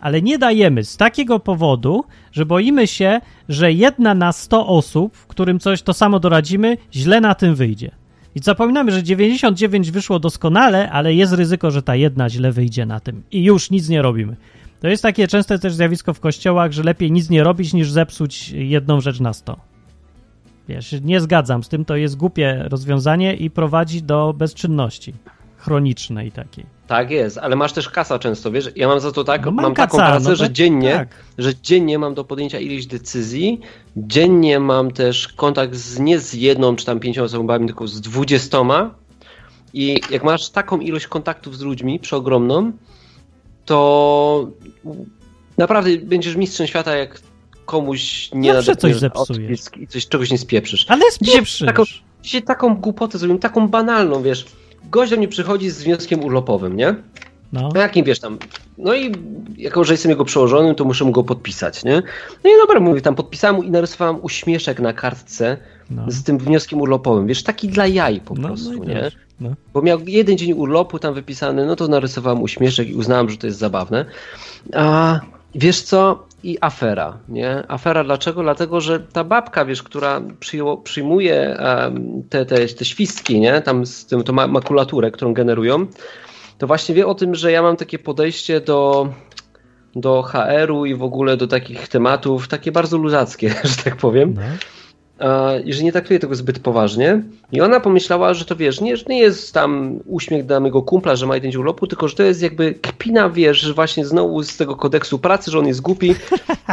[0.00, 5.60] ale nie dajemy z takiego powodu, że boimy się, że jedna na 100 osób, którym
[5.60, 7.90] coś to samo doradzimy, źle na tym wyjdzie.
[8.36, 13.00] I zapominamy, że 99 wyszło doskonale, ale jest ryzyko, że ta jedna źle wyjdzie na
[13.00, 13.22] tym.
[13.30, 14.36] I już nic nie robimy.
[14.80, 18.50] To jest takie częste też zjawisko w kościołach, że lepiej nic nie robić, niż zepsuć
[18.50, 19.56] jedną rzecz na 100.
[20.68, 25.14] Wiesz, nie zgadzam z tym, to jest głupie rozwiązanie i prowadzi do bezczynności
[25.66, 26.66] chronicznej takiej.
[26.86, 28.70] Tak jest, ale masz też kasa często, wiesz?
[28.76, 30.92] Ja mam za to tak, No mam, mam taką kaca, pracę, no że tak, dziennie,
[30.92, 31.08] tak.
[31.38, 33.60] że dziennie mam do podjęcia ileś decyzji,
[33.96, 38.94] dziennie mam też kontakt z, nie z jedną czy tam pięcioma osobami, tylko z dwudziestoma
[39.74, 42.72] i jak masz taką ilość kontaktów z ludźmi, przeogromną,
[43.64, 44.48] to
[45.58, 47.20] naprawdę będziesz mistrzem świata, jak
[47.64, 49.82] komuś nie Zawsze coś nadepniesz zepsujesz.
[49.82, 50.86] i coś, czegoś nie spieprzysz.
[50.88, 51.66] Ale Dzisiaj spieprzysz.
[51.66, 51.82] taką,
[52.22, 54.46] dzisiaj taką głupotę zrobiłem, taką banalną, wiesz.
[54.90, 56.94] Gość do mnie przychodzi z wnioskiem urlopowym, nie?
[57.52, 57.68] No.
[57.74, 58.38] No jakim wiesz tam,
[58.78, 59.12] no i
[59.56, 62.02] jako, że jestem jego przełożonym, to muszę mu go podpisać, nie?
[62.44, 65.56] No i dobra, mówię, tam podpisałem i narysowałem uśmieszek na kartce
[65.90, 66.02] No.
[66.08, 67.26] z tym wnioskiem urlopowym.
[67.26, 69.10] Wiesz, taki dla jaj po No, prostu, no i nie?
[69.40, 69.50] No.
[69.74, 73.46] Bo miał jeden dzień urlopu tam wypisany, no to narysowałem uśmieszek i uznałem, że to
[73.46, 74.04] jest zabawne.
[74.74, 75.20] A
[75.54, 76.25] wiesz co?
[76.42, 77.62] I afera, nie?
[77.68, 78.42] Afera dlaczego?
[78.42, 83.60] Dlatego, że ta babka, wiesz, która przyjęło, przyjmuje em, te, te, te świstki, nie?
[83.60, 85.86] Tam z tym, tą ma- makulaturę, którą generują,
[86.58, 89.08] to właśnie wie o tym, że ja mam takie podejście do,
[89.94, 94.34] do HR-u i w ogóle do takich tematów, takie bardzo luzackie, że tak powiem.
[94.34, 94.42] No.
[95.64, 97.22] I że nie traktuje tego zbyt poważnie.
[97.52, 101.16] I ona pomyślała, że to wiesz, nie, że nie jest tam uśmiech dla mojego kumpla,
[101.16, 104.42] że ma jeden dzień urlopu, tylko że to jest jakby kpina, wiesz, że właśnie znowu
[104.42, 106.14] z tego kodeksu pracy, że on jest głupi.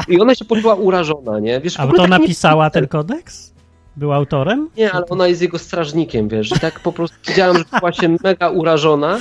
[0.07, 1.59] I ona się poczuła urażona, nie?
[1.61, 3.53] Wiesz, A to tak nie- napisała ten kodeks?
[3.97, 4.69] Był autorem?
[4.77, 6.51] Nie, ale ona jest jego strażnikiem, wiesz.
[6.51, 9.19] I tak po prostu widziałem, że była się mega urażona.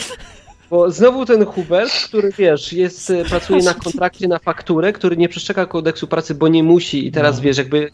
[0.70, 5.28] Bo znowu ten Hubert, który wiesz, jest, e, pracuje na kontrakcie na fakturę, który nie
[5.28, 7.42] przestrzega kodeksu pracy, bo nie musi i teraz No.
[7.42, 7.90] wiesz, jakby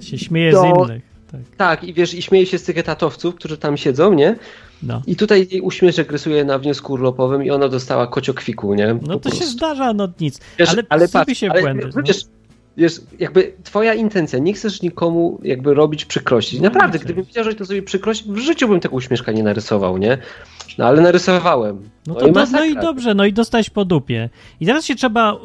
[0.00, 1.02] Się śmieje To- z innych.
[1.32, 1.40] Tak.
[1.56, 4.36] tak, i wiesz, i śmieje się z tych etatowców, którzy tam siedzą, nie?
[4.82, 5.02] No.
[5.06, 8.86] I tutaj jej uśmieszek rysuje na wniosku urlopowym i ona dostała kociokwiku, nie?
[9.02, 9.56] No Po to się prostu.
[9.56, 10.40] zdarza, no nic.
[10.58, 11.90] Wiesz, ale ale patrz, się ale błędy.
[11.96, 12.02] no.
[12.02, 12.20] Wiesz,
[12.76, 16.56] wiesz, jakby twoja intencja, nie chcesz nikomu jakby robić przykrości.
[16.56, 19.98] No, Naprawdę, gdybym wiedział, że to sobie przykrość, w życiu bym tego uśmieszka nie narysował,
[19.98, 20.18] nie?
[20.78, 21.88] No ale narysowałem.
[22.06, 24.30] No, i to do, no i dobrze, no i dostać po dupie.
[24.60, 25.36] I teraz się trzeba y,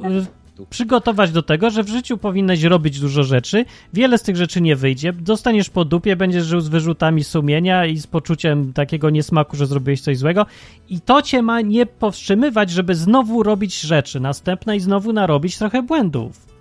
[0.70, 4.76] przygotować do tego, że w życiu powinnaś robić dużo rzeczy, wiele z tych rzeczy nie
[4.76, 9.66] wyjdzie, dostaniesz po dupie, będziesz żył z wyrzutami sumienia i z poczuciem takiego niesmaku, że
[9.66, 10.46] zrobiłeś coś złego
[10.90, 15.84] i to cię ma nie powstrzymywać, żeby znowu robić rzeczy następne i znowu narobić trochę
[15.84, 16.52] błędów.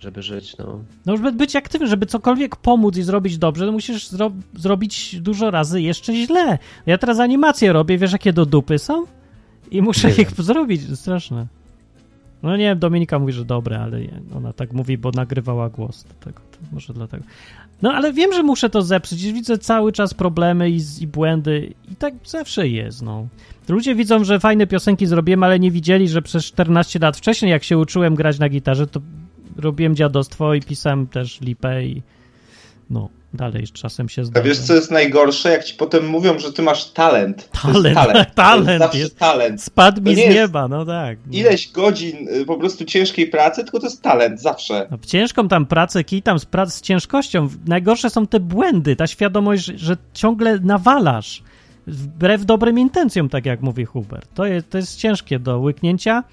[0.00, 0.80] Żeby żyć, no.
[1.06, 5.50] No, żeby być aktywny, żeby cokolwiek pomóc i zrobić dobrze, to musisz zro zrobić dużo
[5.50, 6.58] razy jeszcze źle.
[6.86, 9.04] Ja teraz animacje robię, wiesz jakie do dupy są?
[9.70, 11.46] I muszę Nie ich zrobić, straszne.
[12.42, 14.00] No nie Dominika mówi, że dobre, ale
[14.36, 17.24] ona tak mówi, bo nagrywała głos do tego, to może dlatego.
[17.82, 21.96] No ale wiem, że muszę to zepsuć, widzę cały czas problemy i, i błędy i
[21.96, 23.28] tak zawsze jest, no.
[23.68, 27.64] Ludzie widzą, że fajne piosenki zrobiłem, ale nie widzieli, że przez 14 lat wcześniej, jak
[27.64, 29.00] się uczyłem grać na gitarze, to
[29.56, 32.02] robiłem dziadostwo i pisałem też lipę i
[32.90, 34.46] no, dalej czasem się A zdarza.
[34.46, 35.50] wiesz, co jest najgorsze?
[35.50, 37.48] Jak ci potem mówią, że ty masz talent.
[37.50, 38.34] To Talent, jest talent.
[38.34, 39.18] talent zawsze jest.
[39.18, 39.62] talent.
[39.62, 41.18] Spadł mi z jest nieba, no tak.
[41.26, 41.38] No.
[41.38, 44.86] Ileś godzin y, po prostu ciężkiej pracy, tylko to jest talent, zawsze.
[44.90, 47.48] No, ciężką tam pracę, kij tam z, prac, z ciężkością.
[47.66, 51.42] Najgorsze są te błędy, ta świadomość, że, że ciągle nawalasz.
[51.86, 54.28] Wbrew dobrym intencjom, tak jak mówi Hubert.
[54.34, 56.24] To jest, to jest ciężkie do łyknięcia,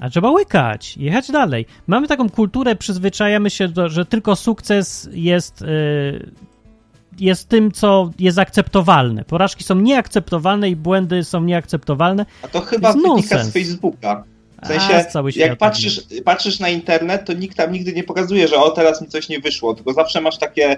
[0.00, 1.66] a trzeba łykać, jechać dalej.
[1.86, 6.30] Mamy taką kulturę, przyzwyczajamy się, do, że tylko sukces jest, yy,
[7.18, 9.24] jest tym, co jest akceptowalne.
[9.24, 12.26] Porażki są nieakceptowalne i błędy są nieakceptowalne.
[12.42, 13.46] A to chyba wynika nonsens.
[13.46, 14.24] z Facebooka.
[14.56, 18.48] W A, sensie, świat jak patrzysz, patrzysz na internet, to nikt tam nigdy nie pokazuje,
[18.48, 20.76] że o, teraz mi coś nie wyszło, tylko zawsze masz takie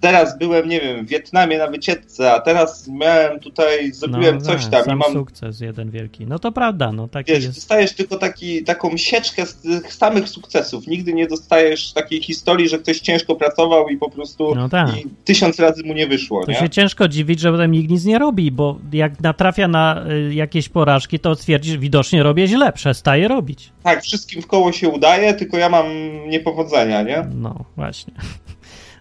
[0.00, 4.66] teraz byłem, nie wiem, w Wietnamie na wycieczce, a teraz miałem tutaj, zrobiłem no, coś
[4.66, 6.26] tak, tam i sam mam sukces jeden wielki.
[6.26, 7.58] No to prawda, no taki Wiesz, jest.
[7.58, 10.86] dostajesz tylko taki, taką sieczkę z tych samych sukcesów.
[10.86, 14.96] Nigdy nie dostajesz takiej historii, że ktoś ciężko pracował i po prostu No tak.
[14.96, 16.44] i tysiąc razy mu nie wyszło.
[16.44, 16.58] To nie?
[16.58, 20.68] się ciężko dziwić, że potem nikt nic nie robi, bo jak natrafia na y, jakieś
[20.68, 23.72] porażki, to twierdzi, że widocznie robię źle, przestaje robić.
[23.82, 25.86] Tak, wszystkim w koło się udaje, tylko ja mam
[26.28, 27.26] niepowodzenia, nie?
[27.34, 28.14] No, właśnie.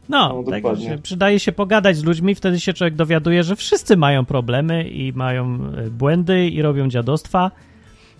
[0.10, 0.64] No, No, tak,
[1.04, 5.60] przydaje się pogadać z ludźmi, wtedy się człowiek dowiaduje, że wszyscy mają problemy i mają
[5.88, 7.52] y, błędy i robią dziadostwa,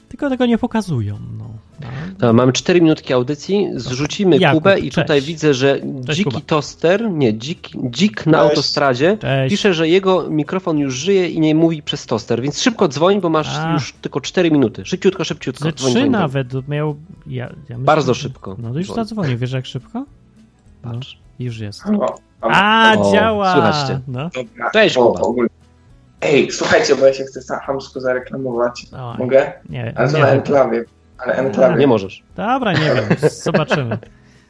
[0.10, 1.18] tylko tego nie pokazują.
[1.38, 1.50] No.
[1.82, 1.88] No.
[2.22, 4.96] No, mamy 4 minutki audycji, zrzucimy Jakub, Kubę i cześć.
[4.96, 6.42] tutaj widzę, że Cześć, dziki Kuba.
[6.46, 8.50] toster, nie, dzik, dzik na Cześć.
[8.50, 9.54] autostradzie Cześć.
[9.54, 13.30] pisze, że jego mikrofon już żyje i nie mówi przez toster, więc szybko dzwoń, bo
[13.30, 13.74] masz A.
[13.74, 14.86] już tylko 4 minuty.
[14.86, 15.64] Szybciutko, szybciutko.
[15.64, 16.22] Ze Dzwoń, trzy dzwoń, dzwoń.
[16.22, 16.96] nawet miał.
[17.28, 18.56] Ja, ja myślę, Bardzo że- szybko.
[18.60, 18.96] No to już Dzwoń.
[18.96, 20.06] zadzwonił, wiesz jak szybko?
[20.84, 21.18] No, Patrz.
[21.40, 21.82] Już jest.
[21.86, 23.54] O, A, O, działa!
[23.54, 23.76] słychać
[24.08, 24.30] No.
[24.34, 24.70] dobra.
[24.74, 25.34] Cześć, O.
[26.22, 28.86] Ej, słuchajcie, bo ja się chcę za chamsko zareklamować.
[28.94, 29.54] Oj, Mogę?
[29.70, 30.86] nie, Ale nie, na enklawie.
[31.18, 31.76] Ale enklawie.
[31.76, 32.24] Nie możesz.
[32.36, 33.98] Dobra, nie wiem, zobaczymy.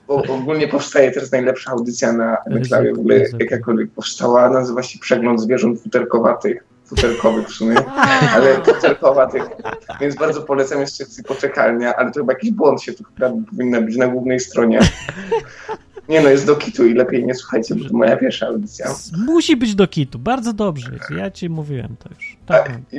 [0.07, 4.49] Bo ogólnie powstaje teraz najlepsza audycja na enklawie, w ogóle jakakolwiek powstała.
[4.49, 6.63] Nazywa się Przegląd Zwierząt Futerkowatych.
[6.85, 7.75] Futerkowych w sumie,
[8.35, 9.43] ale futerkowatych.
[10.01, 13.97] Więc bardzo polecam jeszcze poczekalnia, ale to chyba jakiś błąd się tu chyba powinna być
[13.97, 14.79] na głównej stronie.
[16.09, 18.85] Nie no, jest do kitu i lepiej nie słuchajcie, bo to moja pierwsza audycja.
[19.25, 21.09] Musi być do kitu, bardzo dobrze jest.
[21.17, 22.37] Ja ci mówiłem to już.
[22.45, 22.71] Tak.
[22.91, 22.97] I,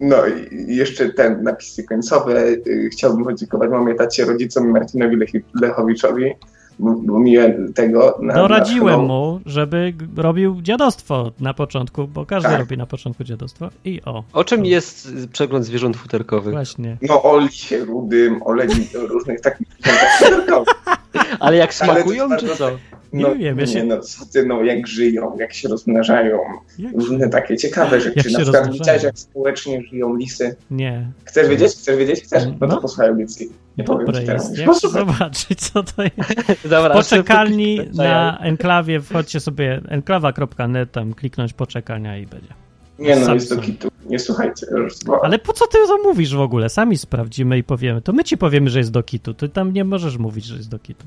[0.00, 2.46] no i jeszcze ten napisy końcowe.
[2.48, 5.16] Y, Chciałbym podziękować mamie, tacie, rodzicom Marcinowi
[5.60, 6.32] Lechowiczowi
[6.78, 7.36] bo, mi
[7.74, 8.18] tego...
[8.22, 12.58] Na, Doradziłem na mu, żeby robił dziadostwo na początku, bo każdy Tak.
[12.60, 13.68] robi na początku dziadostwo.
[13.84, 16.52] I o, O czym jest y, przegląd zwierząt futerkowych?
[16.54, 16.96] właśnie.
[17.02, 19.66] No o lisie rudym, o leni, o różnych takich
[20.18, 20.74] futerkowych.
[21.40, 22.70] Ale jak Ale to smakują, jest czy co?
[23.12, 26.38] Nie No, wiem, ja się- nie, no co ty, no jak żyją, jak się rozmnażają,
[26.78, 28.30] Jak- różne takie ciekawe Jak rzeczy.
[28.30, 30.56] się Na przykład widziałeś, jak społecznie żyją lisy.
[30.70, 31.06] Nie.
[31.24, 31.72] Chcesz wiedzieć?
[31.72, 32.20] Chcesz wiedzieć?
[32.22, 32.44] Chcesz?
[32.46, 32.68] No No.
[32.68, 33.48] to posłuchaj audycji.
[33.78, 34.58] Nie powiem Dobre ci teraz.
[34.58, 36.14] Jak zobaczyć, co to jest.
[36.70, 42.54] Dobra, Poczekalni na enklawie, wchodźcie sobie enklawa.net, tam kliknąć poczekania i będzie.
[43.02, 43.88] Nie no, jest to kitu.
[44.06, 44.66] Nie słuchajcie.
[45.06, 46.68] bo- Ale po co ty to mówisz w ogóle?
[46.68, 48.02] Sami sprawdzimy i powiemy.
[48.02, 49.34] To my ci powiemy, że jest do kitu.
[49.34, 51.04] Ty tam nie możesz mówić, że jest do kitu.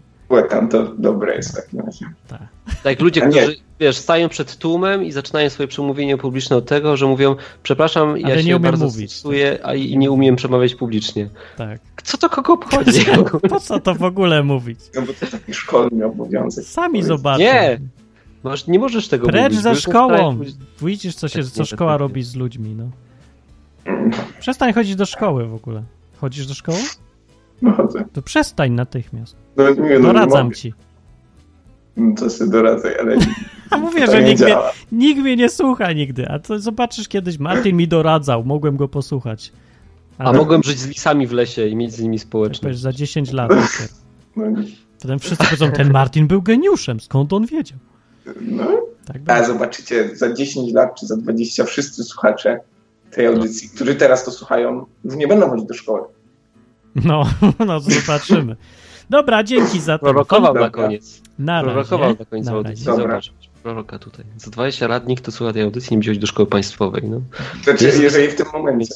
[0.49, 2.05] tam to dobre jest w takim razie.
[2.27, 2.41] Tak.
[2.83, 7.05] Tak, ludzie, którzy, wiesz, stają przed tłumem i zaczynają swoje przemówienie publiczne od tego, że
[7.05, 9.11] mówią, przepraszam, ja Ale nie się umiem bardzo mówić.
[9.11, 11.29] stresuję, a i nie umiem przemawiać publicznie.
[11.57, 11.79] Tak.
[12.03, 13.05] Co to kogo obchodzi?
[13.49, 14.79] Po co to w ogóle mówić?
[14.95, 16.65] No bo to taki szkolny obowiązek.
[16.65, 17.39] Sami zobaczą.
[17.39, 17.79] Nie!
[18.45, 19.65] Masz, nie możesz tego Precz mówić.
[19.65, 20.39] już szkołą.
[20.81, 22.89] Widzisz, co, się, Tak, co szkoła tak, robi z ludźmi, no.
[24.39, 25.83] Przestań chodzić do szkoły w ogóle.
[26.17, 26.77] Chodzisz do szkoły?
[27.61, 28.05] No chodzę.
[28.13, 29.35] To przestań natychmiast.
[29.57, 30.73] No, nie, no, Doradzam ci.
[31.97, 33.17] No to sobie doradzaj, ale
[33.69, 34.55] A mówię, to że nikt mnie,
[34.91, 36.29] nikt mnie nie słucha nigdy.
[36.29, 39.51] A to zobaczysz kiedyś, Martin mi doradzał, mogłem go posłuchać.
[40.17, 42.79] A mogłem żyć z lisami w lesie i mieć z nimi społeczność.
[42.79, 43.51] Za 10 lat.
[44.37, 44.43] No.
[45.01, 47.79] Potem wszyscy powiedzą, ten Martin był geniuszem, skąd on wiedział?
[48.41, 48.67] No.
[49.05, 52.59] Tak A zobaczycie, za 10 lat czy za 20 wszyscy słuchacze
[53.11, 56.01] tej audycji, którzy teraz to słuchają, już nie będą chodzić do szkoły.
[56.95, 57.23] No,
[57.67, 58.55] no zobaczymy.
[59.09, 60.03] Dobra, dzięki za to.
[60.05, 61.21] Prorokował na koniec.
[61.39, 62.85] Na Prorokował na końcu Na audycji.
[62.85, 63.03] Dobra.
[63.03, 63.31] Zobacz,
[63.63, 64.25] proroka tutaj.
[64.37, 67.03] Za 20 lat nikt, kto słucha tej audycji, nie będzie chodzić do szkoły państwowej.
[67.09, 67.21] No.
[67.63, 68.93] Znaczy, Jest- jeżeli w tym momencie.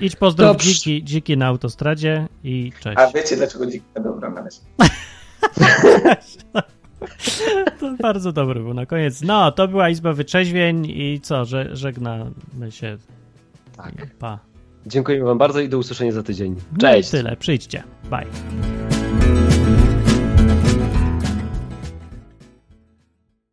[0.00, 0.68] Idź pozdrow Dobrze.
[0.68, 2.98] dziki, dziki na autostradzie i cześć.
[2.98, 4.58] A wiecie dlaczego dzika dobra na razie?
[7.80, 9.22] To bardzo dobry był na koniec.
[9.22, 12.32] No, to była Izba Wyczeźwień i co, że żegnamy
[12.70, 12.98] się.
[13.76, 14.14] Tak.
[14.18, 14.38] Pa.
[14.86, 16.56] Dziękujemy wam bardzo i do usłyszenia za tydzień.
[16.72, 17.10] No Cześć!
[17.10, 17.82] tyle, przyjdźcie.
[18.10, 19.17] Bye.